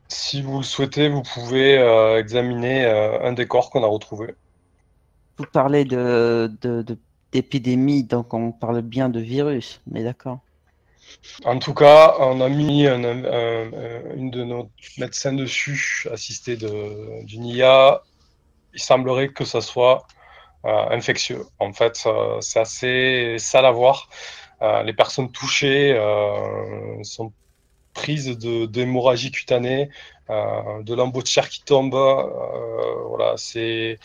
si 0.08 0.42
vous 0.42 0.60
le 0.60 0.64
souhaitez, 0.64 1.10
vous 1.10 1.22
pouvez 1.22 1.76
examiner 2.18 2.86
un 2.86 3.34
des 3.34 3.46
corps 3.46 3.72
qu'on 3.72 3.84
a 3.84 3.88
retrouvé. 3.88 4.36
Vous 5.38 5.46
parlez 5.52 5.84
de- 5.84 6.50
d'épidémie, 7.34 8.06
donc 8.06 8.34
on 8.34 8.54
parle 8.54 8.82
bien 8.82 9.10
de 9.10 9.20
virus, 9.20 9.82
mais 9.86 10.06
d'accord? 10.06 10.40
En 11.46 11.60
tout 11.60 11.74
cas, 11.74 12.16
on 12.20 12.42
a 12.42 12.50
mis 12.50 12.88
un- 12.88 13.04
un- 13.04 13.24
un- 13.26 14.16
une 14.16 14.32
de 14.32 14.44
nos 14.44 14.72
médecins 14.98 15.34
dessus, 15.34 16.08
assisté 16.12 16.58
de- 16.58 17.24
d'une 17.26 17.46
IA. 17.46 18.04
Il 18.74 18.82
semblerait 18.82 19.30
que 19.34 19.46
ça 19.46 19.62
soit 19.62 20.06
euh, 20.66 20.90
infectieux. 20.92 21.46
En 21.60 21.74
fait, 21.74 21.96
c'est 22.42 22.60
assez 22.60 23.38
sale 23.40 23.66
à 23.66 23.72
voir. 23.72 24.10
Euh, 24.64 24.84
les 24.84 24.94
personnes 24.94 25.32
touchées 25.32 25.94
euh, 25.94 27.04
sont 27.04 27.34
prises 27.94 28.38
d'hémorragie 28.40 29.32
cutanée, 29.32 29.90
de 30.30 30.94
lambeaux 30.96 31.22
de 31.24 31.28
chair 31.28 31.50
qui 31.50 31.64
tombent. 31.66 31.96
voilà, 33.10 33.36
c'est 33.38 34.00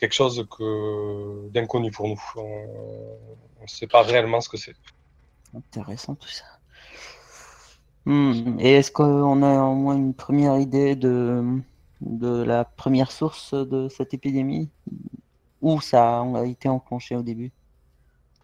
quelque 0.00 0.14
chose 0.14 0.46
d'inconnu 1.52 1.90
pour 1.90 2.08
nous. 2.08 2.20
On 2.36 3.62
ne 3.62 3.66
sait 3.68 3.86
pas 3.86 4.02
réellement 4.02 4.40
ce 4.40 4.48
que 4.48 4.56
c'est. 4.56 4.74
Intéressant 5.54 6.14
tout 6.14 6.28
ça. 6.28 6.44
Hmm, 8.06 8.58
Et 8.60 8.74
est-ce 8.74 8.90
qu'on 8.92 9.42
a 9.42 9.62
au 9.64 9.74
moins 9.74 9.96
une 9.96 10.14
première 10.14 10.58
idée 10.58 10.94
de, 10.96 11.42
de 12.00 12.42
la 12.44 12.64
première 12.64 13.10
source 13.10 13.52
de 13.54 13.88
cette 13.88 14.14
épidémie? 14.14 14.70
Où 15.62 15.80
ça 15.80 16.20
a 16.20 16.44
été 16.46 16.68
enclenché 16.68 17.16
au 17.16 17.22
début? 17.22 17.52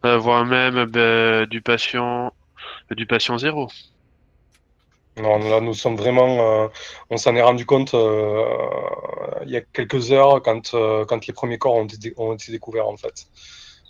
Euh, 0.04 0.18
voire 0.18 0.44
même 0.44 0.84
ben, 0.86 1.46
du 1.46 1.60
patient 1.62 2.32
du 2.90 3.06
patient 3.06 3.38
zéro. 3.38 3.68
Non, 5.16 5.38
là, 5.38 5.60
nous 5.60 5.74
sommes 5.74 5.96
vraiment. 5.96 6.64
euh, 6.64 6.68
on 7.10 7.16
s'en 7.18 7.36
est 7.36 7.42
rendu 7.42 7.66
compte 7.66 7.92
euh, 7.94 8.44
il 9.44 9.50
y 9.50 9.56
a 9.56 9.60
quelques 9.60 10.10
heures 10.12 10.42
quand, 10.42 10.72
euh, 10.74 11.04
quand 11.04 11.26
les 11.26 11.32
premiers 11.34 11.58
corps 11.58 11.74
ont 11.76 11.84
été, 11.86 12.14
ont 12.16 12.32
été 12.34 12.50
découverts, 12.52 12.88
en 12.88 12.96
fait. 12.96 13.26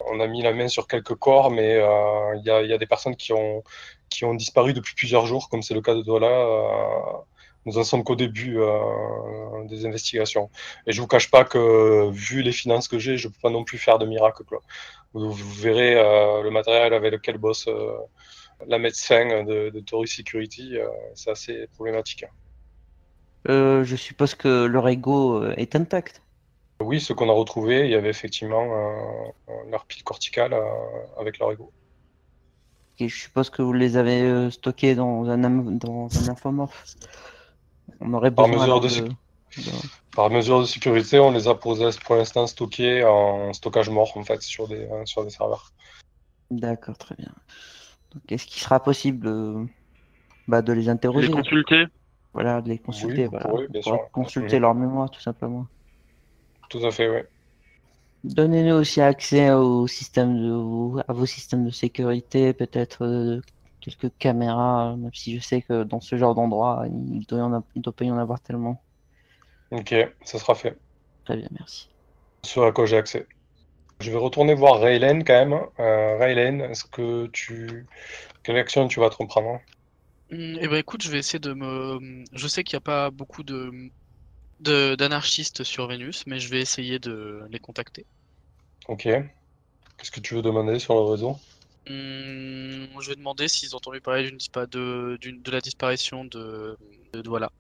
On 0.07 0.21
a 0.21 0.27
mis 0.27 0.43
la 0.43 0.53
main 0.53 0.69
sur 0.69 0.87
quelques 0.87 1.15
corps, 1.15 1.51
mais 1.51 1.77
euh, 1.77 2.37
il 2.37 2.45
y 2.45 2.51
a, 2.51 2.79
des 2.79 2.87
personnes 2.87 3.17
qui 3.17 3.33
ont, 3.33 3.63
qui 4.09 4.25
ont 4.25 4.35
disparu 4.35 4.73
depuis 4.73 4.95
plusieurs 4.95 5.27
jours, 5.27 5.49
comme 5.49 5.63
c'est 5.63 5.75
le 5.75 5.81
cas 5.83 5.95
de 5.95 6.03
Dola. 6.03 6.29
euh, 6.29 7.19
nous 7.65 7.79
en 7.79 7.85
sommes 7.85 8.03
qu'au 8.03 8.17
début 8.17 8.59
euh, 8.59 9.65
des 9.67 9.87
investigations. 9.87 10.51
Et 10.87 10.93
je 10.93 11.01
vous 11.01 11.07
cache 11.07 11.31
pas 11.31 11.45
que, 11.45 12.11
vu 12.11 12.43
les 12.43 12.51
finances 12.51 12.89
que 12.89 12.99
j'ai, 12.99 13.17
je 13.17 13.29
peux 13.29 13.39
pas 13.41 13.51
non 13.51 13.63
plus 13.63 13.79
faire 13.79 14.01
de 14.01 14.07
miracle. 14.07 14.43
Vous, 15.15 15.33
verrez 15.33 15.95
le 15.95 16.51
matériel 16.51 16.93
avec 16.93 17.13
lequel 17.13 17.39
bosse 17.39 17.69
la 18.67 18.79
médecin 18.79 19.45
de, 19.45 19.71
de 19.71 19.81
Taurus 19.81 20.13
Security, 20.13 20.77
c'est 21.15 21.31
assez 21.31 21.69
problématique. 21.75 22.25
Je 23.47 23.95
suppose 23.97 24.35
que 24.35 24.65
leur 24.65 24.89
ego 24.89 25.45
est 25.53 25.77
intact. 25.77 26.21
Oui, 26.83 27.01
ce 27.01 27.13
qu'on 27.13 27.29
a 27.29 27.33
retrouvé, 27.33 27.85
il 27.87 27.91
y 27.91 27.95
avait 27.95 28.11
effectivement 28.11 28.63
euh, 29.49 29.53
leur 29.71 29.87
pile 29.87 30.03
corticale 30.05 30.53
euh, 30.53 30.63
avec 31.19 31.39
leur 31.39 31.53
ego. 31.53 31.73
Et 32.99 33.09
je 33.09 33.17
suppose 33.17 33.51
que 33.51 33.63
vous 33.63 33.73
les 33.73 33.97
avez 33.97 34.23
euh, 34.23 34.51
stockés 34.51 34.95
dans 34.95 35.25
un, 35.29 35.39
dans 35.39 36.09
un 36.19 36.29
infomorphe. 36.29 36.85
On 38.01 38.13
aurait 38.15 38.31
Par 38.31 38.47
besoin 38.47 38.67
mesure 38.67 38.75
alors 38.77 38.81
de 38.81 38.89
de- 38.89 39.09
de- 39.09 39.71
Par 40.15 40.31
mesure 40.31 40.61
de 40.61 40.67
sécurité, 40.67 41.19
on 41.19 41.31
les 41.31 41.49
a 41.49 41.55
posés 41.55 41.89
pour 42.05 42.17
l'instant 42.17 42.47
stockés 42.47 43.05
en 43.05 43.53
stockage 43.53 43.89
mort 43.89 44.17
en 44.17 44.25
fait 44.25 44.43
sur 44.43 44.69
des, 44.69 44.87
euh, 44.87 45.05
sur 45.07 45.25
des 45.25 45.31
serveurs. 45.31 45.73
D'accord, 46.51 46.99
très 46.99 47.15
bien. 47.17 47.33
Donc, 48.13 48.31
est-ce 48.31 48.47
qu'il 48.47 48.61
sera 48.61 48.83
possible 48.83 49.27
euh, 49.27 49.65
bah, 50.49 50.61
de 50.63 50.73
les 50.73 50.89
interroger 50.89 51.29
Les 51.29 51.33
consulter? 51.33 51.87
Voilà, 52.35 52.61
de 52.61 52.69
les 52.69 52.79
consulter. 52.79 53.25
vous 53.25 53.31
voilà. 53.31 53.47
pourrez, 53.49 53.69
bien 53.69 53.81
Pour 53.83 53.93
sûr. 53.93 54.11
consulter 54.13 54.57
Mhm. 54.57 54.63
leur 54.63 54.75
mémoire, 54.75 55.11
tout 55.11 55.21
simplement. 55.21 55.67
Tout 56.73 56.85
à 56.87 56.91
fait, 56.91 57.09
oui. 57.09 57.21
Donnez-nous 58.25 58.75
aussi 58.75 59.01
accès 59.01 59.51
au 59.53 59.87
système 59.89 60.37
de, 60.41 60.51
vos- 60.53 60.99
à 61.09 61.13
vos 61.13 61.27
systèmes 61.27 61.65
de 61.65 61.71
sécurité, 61.71 62.53
peut-être 62.55 63.03
euh, 63.05 63.41
quelques 63.81 64.11
caméras, 64.19 64.97
même 64.97 65.13
si 65.15 65.37
je 65.39 65.41
sais 65.45 65.63
que 65.63 65.83
dans 65.85 66.01
ce 66.01 66.17
genre 66.17 66.35
d'endroit, 66.35 66.85
il 66.89 67.27
doit, 67.27 67.39
y 67.39 67.43
en 67.43 67.53
a- 67.55 67.65
il 67.75 67.83
doit 67.83 67.93
pas 67.95 68.05
y 68.05 68.11
en 68.13 68.19
avoir 68.19 68.41
tellement. 68.41 68.85
Ok, 69.71 69.93
ça 70.25 70.39
sera 70.39 70.55
fait. 70.55 70.79
Très 71.25 71.37
bien, 71.37 71.49
merci. 71.51 71.89
Ce 72.45 72.61
à 72.61 72.71
quoi 72.71 72.87
j'ai 72.87 72.99
accès. 72.99 73.27
Je 74.01 74.11
vais 74.11 74.19
retourner 74.19 74.55
voir 74.55 74.81
Raylen 74.81 75.25
quand 75.25 75.35
même. 75.47 75.55
Euh, 75.81 76.19
Raylen, 76.19 76.63
est-ce 76.63 76.85
que 76.85 77.29
tu. 77.29 77.89
Quelle 78.45 78.57
action 78.59 78.89
tu 78.89 79.01
vas 79.01 79.11
te 79.11 79.17
reprendre 79.17 79.61
Hum, 80.31 80.59
Eh 80.61 80.67
ben 80.69 80.77
écoute, 80.79 81.03
je 81.03 81.11
vais 81.11 81.19
essayer 81.19 81.39
de 81.39 81.53
me. 81.53 82.25
Je 82.33 82.49
sais 82.49 82.65
qu'il 82.65 82.77
n'y 82.77 82.79
a 82.79 82.81
pas 82.81 83.11
beaucoup 83.11 83.43
de- 83.45 83.91
d'anarchistes 84.63 85.65
sur 85.65 85.87
Vénus, 85.89 86.25
mais 86.27 86.39
je 86.41 86.49
vais 86.49 86.61
essayer 86.61 86.99
de 86.99 87.47
les 87.51 87.59
contacter. 87.61 88.07
Ok. 88.89 89.03
Qu'est-ce 89.03 90.11
que 90.11 90.21
tu 90.21 90.35
veux 90.35 90.43
demander 90.43 90.79
sur 90.79 90.95
le 90.95 91.01
réseau? 91.03 91.39
Hum, 91.89 92.89
je 93.01 93.09
vais 93.09 93.17
demander 93.17 93.49
s'ils 93.49 93.75
ont 93.75 93.79
entendu 93.79 94.01
parler 94.01 94.25
d'une 94.31 94.39
de, 95.43 95.51
la 95.51 95.61
disparition 95.61 96.25
de, 96.25 96.77
de 97.13 97.23
Douala. 97.23 97.51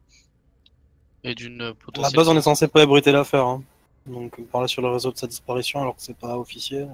Et 1.25 1.35
d'une 1.35 1.75
À 1.95 2.01
la 2.03 2.11
potentielle. 2.11 2.17
base, 2.17 2.29
on 2.29 2.37
est 2.37 2.43
censé 2.43 2.69
pas 2.69 2.83
ébruiter 2.83 3.13
l'affaire. 3.13 3.47
Hein. 3.47 3.63
Donc, 4.05 4.41
parler 4.49 4.69
sur 4.69 4.83
le 4.83 4.89
réseau 4.89 5.11
de 5.11 5.17
sa 5.17 5.27
disparition 5.27 5.81
alors 5.81 5.97
que 5.97 6.03
c'est 6.03 6.17
pas 6.17 6.37
officiel. 6.37 6.91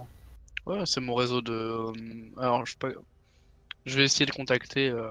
Ouais, 0.67 0.85
c'est 0.87 1.01
mon 1.01 1.15
réseau 1.15 1.41
de. 1.41 1.53
euh, 1.53 1.93
Alors, 2.37 2.65
je 2.67 2.73
sais 2.73 2.79
pas. 2.79 2.91
Je 3.87 3.97
vais 3.99 4.05
essayer 4.05 4.27
de 4.27 4.33
contacter 4.33 4.89
euh, 4.91 5.11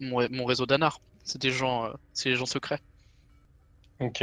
mon, 0.00 0.16
ré- 0.18 0.28
mon 0.30 0.44
réseau 0.46 0.66
d'Anar. 0.66 1.00
C'est 1.24 1.40
des 1.40 1.52
gens, 1.52 1.86
euh, 1.86 1.94
c'est 2.14 2.30
des 2.30 2.36
gens 2.36 2.46
secrets. 2.46 2.80
Ok. 4.00 4.22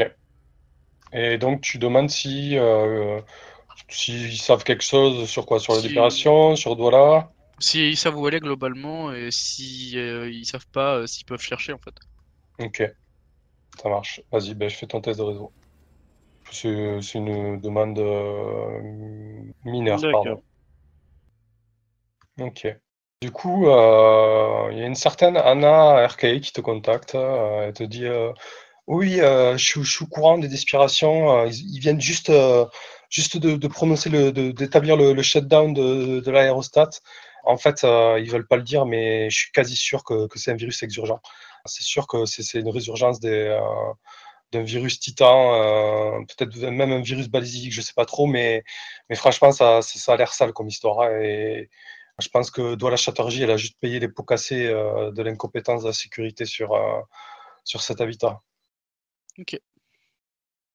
Et 1.14 1.38
donc 1.38 1.62
tu 1.62 1.78
demandes 1.80 2.10
si. 2.10 2.58
euh, 2.58 3.22
s'ils 3.90 4.38
savent 4.38 4.64
quelque 4.64 4.84
chose 4.84 5.30
sur 5.30 5.46
quoi? 5.46 5.60
Sur 5.60 5.76
la 5.76 5.82
Si- 5.82 5.88
libération 5.90 6.56
Sur 6.56 6.76
Douala? 6.76 7.32
Si 7.60 7.88
ils 7.92 7.98
savent 7.98 8.18
où 8.18 8.26
aller 8.26 8.40
globalement 8.40 9.14
et 9.14 9.30
si 9.32 9.96
euh, 10.00 10.28
ils 10.28 10.46
savent 10.48 10.66
pas 10.72 10.96
euh, 10.98 11.08
s'ils 11.08 11.26
peuvent 11.26 11.40
chercher 11.42 11.72
en 11.74 11.78
fait. 11.80 11.94
Ok. 12.60 12.84
Ça 13.82 13.90
marche. 13.90 14.22
Vas-y, 14.32 14.56
ben, 14.56 14.70
je 14.70 14.76
fais 14.78 14.88
ton 14.88 15.02
test 15.02 15.20
de 15.20 15.24
réseau. 15.26 15.54
C'est 16.52 17.16
une 17.16 17.62
demande 17.62 18.00
euh, 18.00 18.82
mineure, 19.66 20.10
pardon. 20.10 20.44
Ok. 22.40 22.68
Du 23.22 23.32
coup, 23.32 23.68
euh, 23.68 24.70
il 24.72 24.78
y 24.78 24.82
a 24.84 24.86
une 24.86 24.96
certaine 24.96 25.38
Anna 25.38 26.06
RK 26.08 26.40
qui 26.40 26.52
te 26.54 26.62
contacte. 26.62 27.16
elle 27.16 27.74
te 27.74 27.84
dit 27.84 28.06
Oui, 28.88 29.20
euh, 29.22 29.58
je, 29.58 29.82
suis- 29.84 30.04
au 30.04 30.08
courant 30.08 30.38
des 30.38 30.54
aspirations. 30.54 31.42
euh, 31.42 31.48
ils, 31.52 31.80
viennent 31.80 32.00
juste, 32.02 32.30
euh, 32.30 32.66
de, 33.36 33.68
prononcer, 33.68 34.10
le, 34.10 34.32
d'établir 34.32 34.96
le, 34.98 35.22
shutdown 35.22 35.74
de, 35.74 36.32
l'aérostat. 36.32 36.90
En 37.44 37.58
fait, 37.58 37.84
euh, 37.84 38.20
ils 38.20 38.30
veulent 38.32 38.48
pas 38.48 38.56
le 38.58 38.64
dire, 38.64 38.86
mais 38.86 39.30
je 39.30 39.38
suis 39.38 39.52
quasi 39.52 39.76
sûr 39.76 40.04
que, 40.04 40.28
c'est 40.36 40.52
un 40.52 40.56
virus 40.56 40.84
exurgent. 40.84 41.20
C'est 41.66 41.84
sûr 41.84 42.08
que 42.08 42.26
c'est 42.26 42.60
une 42.60 42.70
résurgence 42.70 43.20
d'un 43.20 44.64
virus 44.64 45.00
titan, 45.00 46.24
peut-être 46.26 46.58
même 46.58 46.92
un 46.92 47.02
virus 47.02 47.28
balistique, 47.30 47.74
je 47.74 47.82
sais 47.82 47.94
pas 47.94 48.06
trop, 48.06 48.26
mais, 48.28 48.64
franchement, 49.16 49.52
ça, 49.52 49.82
ça, 49.82 50.14
a 50.14 50.18
l'air 50.18 50.34
sale 50.34 50.54
comme 50.54 50.68
histoire. 50.68 51.02
hein, 51.02 51.20
et 51.22 51.70
je 52.20 52.30
pense 52.30 52.52
que 52.52 52.76
Douala 52.76 52.98
Chatterjee, 52.98 53.44
elle 53.44 53.52
a 53.52 53.58
juste 53.58 53.78
payé 53.80 54.00
les 54.00 54.08
pots 54.10 54.24
cassés 54.24 54.68
de 54.68 55.22
l'incompétence 55.24 55.84
de 55.84 55.88
la 55.90 55.94
sécurité 55.94 56.46
sur 56.46 57.82
cet 57.82 58.02
habitat. 58.02 58.42
Ok. 59.40 59.60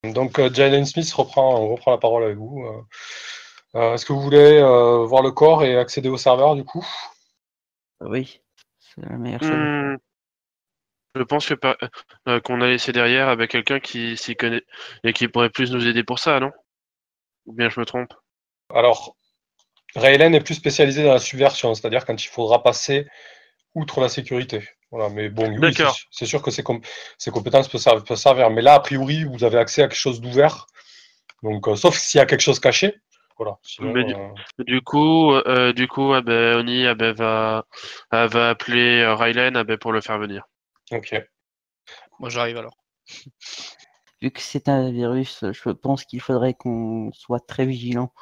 Donc, 0.05 0.39
euh, 0.39 0.53
Jalen 0.53 0.85
Smith 0.85 1.13
reprend, 1.13 1.61
on 1.61 1.69
reprend 1.69 1.93
la 1.93 1.99
parole 1.99 2.25
avec 2.25 2.37
vous. 2.37 2.65
Euh, 2.67 2.83
euh, 3.77 3.95
Est-ce 3.95 4.05
que 4.05 4.13
vous 4.13 4.21
voulez 4.21 4.59
euh, 4.59 5.05
voir 5.05 5.23
le 5.23 5.31
corps 5.31 5.63
et 5.65 5.77
accéder 5.77 6.09
au 6.09 6.17
serveur 6.17 6.57
du 6.57 6.65
coup? 6.65 6.87
Oui, 8.01 8.41
c'est 8.81 9.03
la 9.09 9.17
meilleure 9.17 9.41
chose. 9.41 9.51
Hmm. 9.53 9.97
Je 11.15 11.23
pense 11.23 11.47
que 11.47 11.55
euh, 12.29 12.41
qu'on 12.41 12.61
a 12.63 12.69
laissé 12.69 12.93
derrière 12.93 13.29
avec 13.29 13.51
quelqu'un 13.51 13.81
qui 13.81 14.17
s'y 14.17 14.35
connaît 14.35 14.65
et 15.05 15.13
qui 15.13 15.29
pourrait 15.29 15.51
plus 15.51 15.71
nous 15.71 15.87
aider 15.87 16.05
pour 16.05 16.19
ça, 16.19 16.41
non? 16.41 16.51
Ou 17.47 17.53
bien 17.53 17.69
je 17.69 17.79
me 17.79 17.85
trompe? 17.85 18.15
Alors, 18.75 19.17
Raylen 19.95 20.35
est 20.35 20.41
plus 20.41 20.55
spécialisé 20.55 21.05
dans 21.05 21.13
la 21.13 21.19
subversion, 21.19 21.75
c'est-à-dire 21.75 22.07
quand 22.07 22.25
il 22.25 22.29
faudra 22.29 22.63
passer 22.63 23.07
outre 23.75 24.01
la 24.01 24.09
sécurité. 24.09 24.67
Voilà, 24.93 25.09
mais 25.09 25.31
bon, 25.31 25.59
oui, 25.59 25.75
c'est 26.11 26.27
sûr 26.27 26.43
que 26.43 26.51
ses 26.51 26.63
compétences 26.63 27.67
peuvent 27.69 27.81
servir, 27.81 28.05
peuvent 28.05 28.19
servir. 28.19 28.51
Mais 28.51 28.61
là, 28.61 28.75
a 28.75 28.81
priori, 28.81 29.25
vous 29.25 29.43
avez 29.43 29.57
accès 29.57 29.83
à 29.83 29.89
quelque 29.89 29.99
chose 29.99 30.21
d'ouvert. 30.21 30.67
Donc, 31.43 31.67
euh, 31.67 31.77
sauf 31.77 31.97
s'il 31.97 32.19
y 32.19 32.21
a 32.21 32.27
quelque 32.27 32.43
chose 32.43 32.61
caché. 32.61 33.01
Voilà. 33.39 33.59
Sinon, 33.63 33.93
Mais 33.95 34.05
du- 34.05 34.15
euh, 34.15 34.29
Du 34.65 34.83
coup, 34.83 35.33
euh, 35.33 35.73
du 35.73 35.89
coup, 35.89 36.13
ah 36.13 36.21
ben, 36.21 36.59
Oni 36.59 36.87
ah 36.87 36.95
ben, 36.95 37.13
va, 37.13 37.65
ah, 38.11 38.27
va 38.27 38.51
appeler 38.51 39.01
euh, 39.01 39.17
Rylan 39.17 39.65
ben, 39.65 39.79
pour 39.79 39.93
le 39.93 40.03
faire 40.03 40.19
venir. 40.19 40.45
ok. 40.93 41.25
Moi 42.21 42.29
j'arrive 42.29 42.59
alors. 42.59 42.77
Vu 44.21 44.31
que 44.31 44.41
c'est 44.41 44.69
un 44.69 44.93
virus, 44.93 45.43
je 45.51 45.71
pense 45.71 46.05
qu'il 46.05 46.21
faudrait 46.21 46.55
qu'on 46.55 47.11
soit 47.15 47.41
très 47.45 47.67
vigilant. 47.67 48.13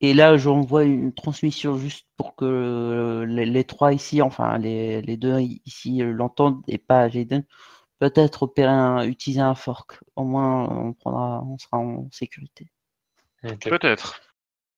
Et 0.00 0.14
là, 0.14 0.36
j'envoie 0.36 0.84
une 0.84 1.12
transmission 1.12 1.76
juste 1.76 2.06
pour 2.16 2.34
que 2.34 2.44
euh, 2.44 3.26
les, 3.26 3.44
les 3.44 3.64
trois 3.64 3.92
ici, 3.92 4.22
enfin 4.22 4.56
les, 4.58 5.02
les 5.02 5.16
deux 5.16 5.40
ici 5.40 6.02
euh, 6.02 6.10
l'entendent 6.12 6.62
et 6.68 6.78
pas 6.78 7.08
Jaden. 7.08 7.44
Peut-être 7.98 8.44
opérer 8.44 8.70
un, 8.72 9.04
utiliser 9.04 9.42
un 9.42 9.54
fork. 9.54 10.00
Au 10.16 10.24
moins, 10.24 10.66
on 10.70 10.94
prendra, 10.94 11.42
on 11.44 11.58
sera 11.58 11.76
en 11.78 12.08
sécurité. 12.10 12.70
Peut-être. 13.42 14.20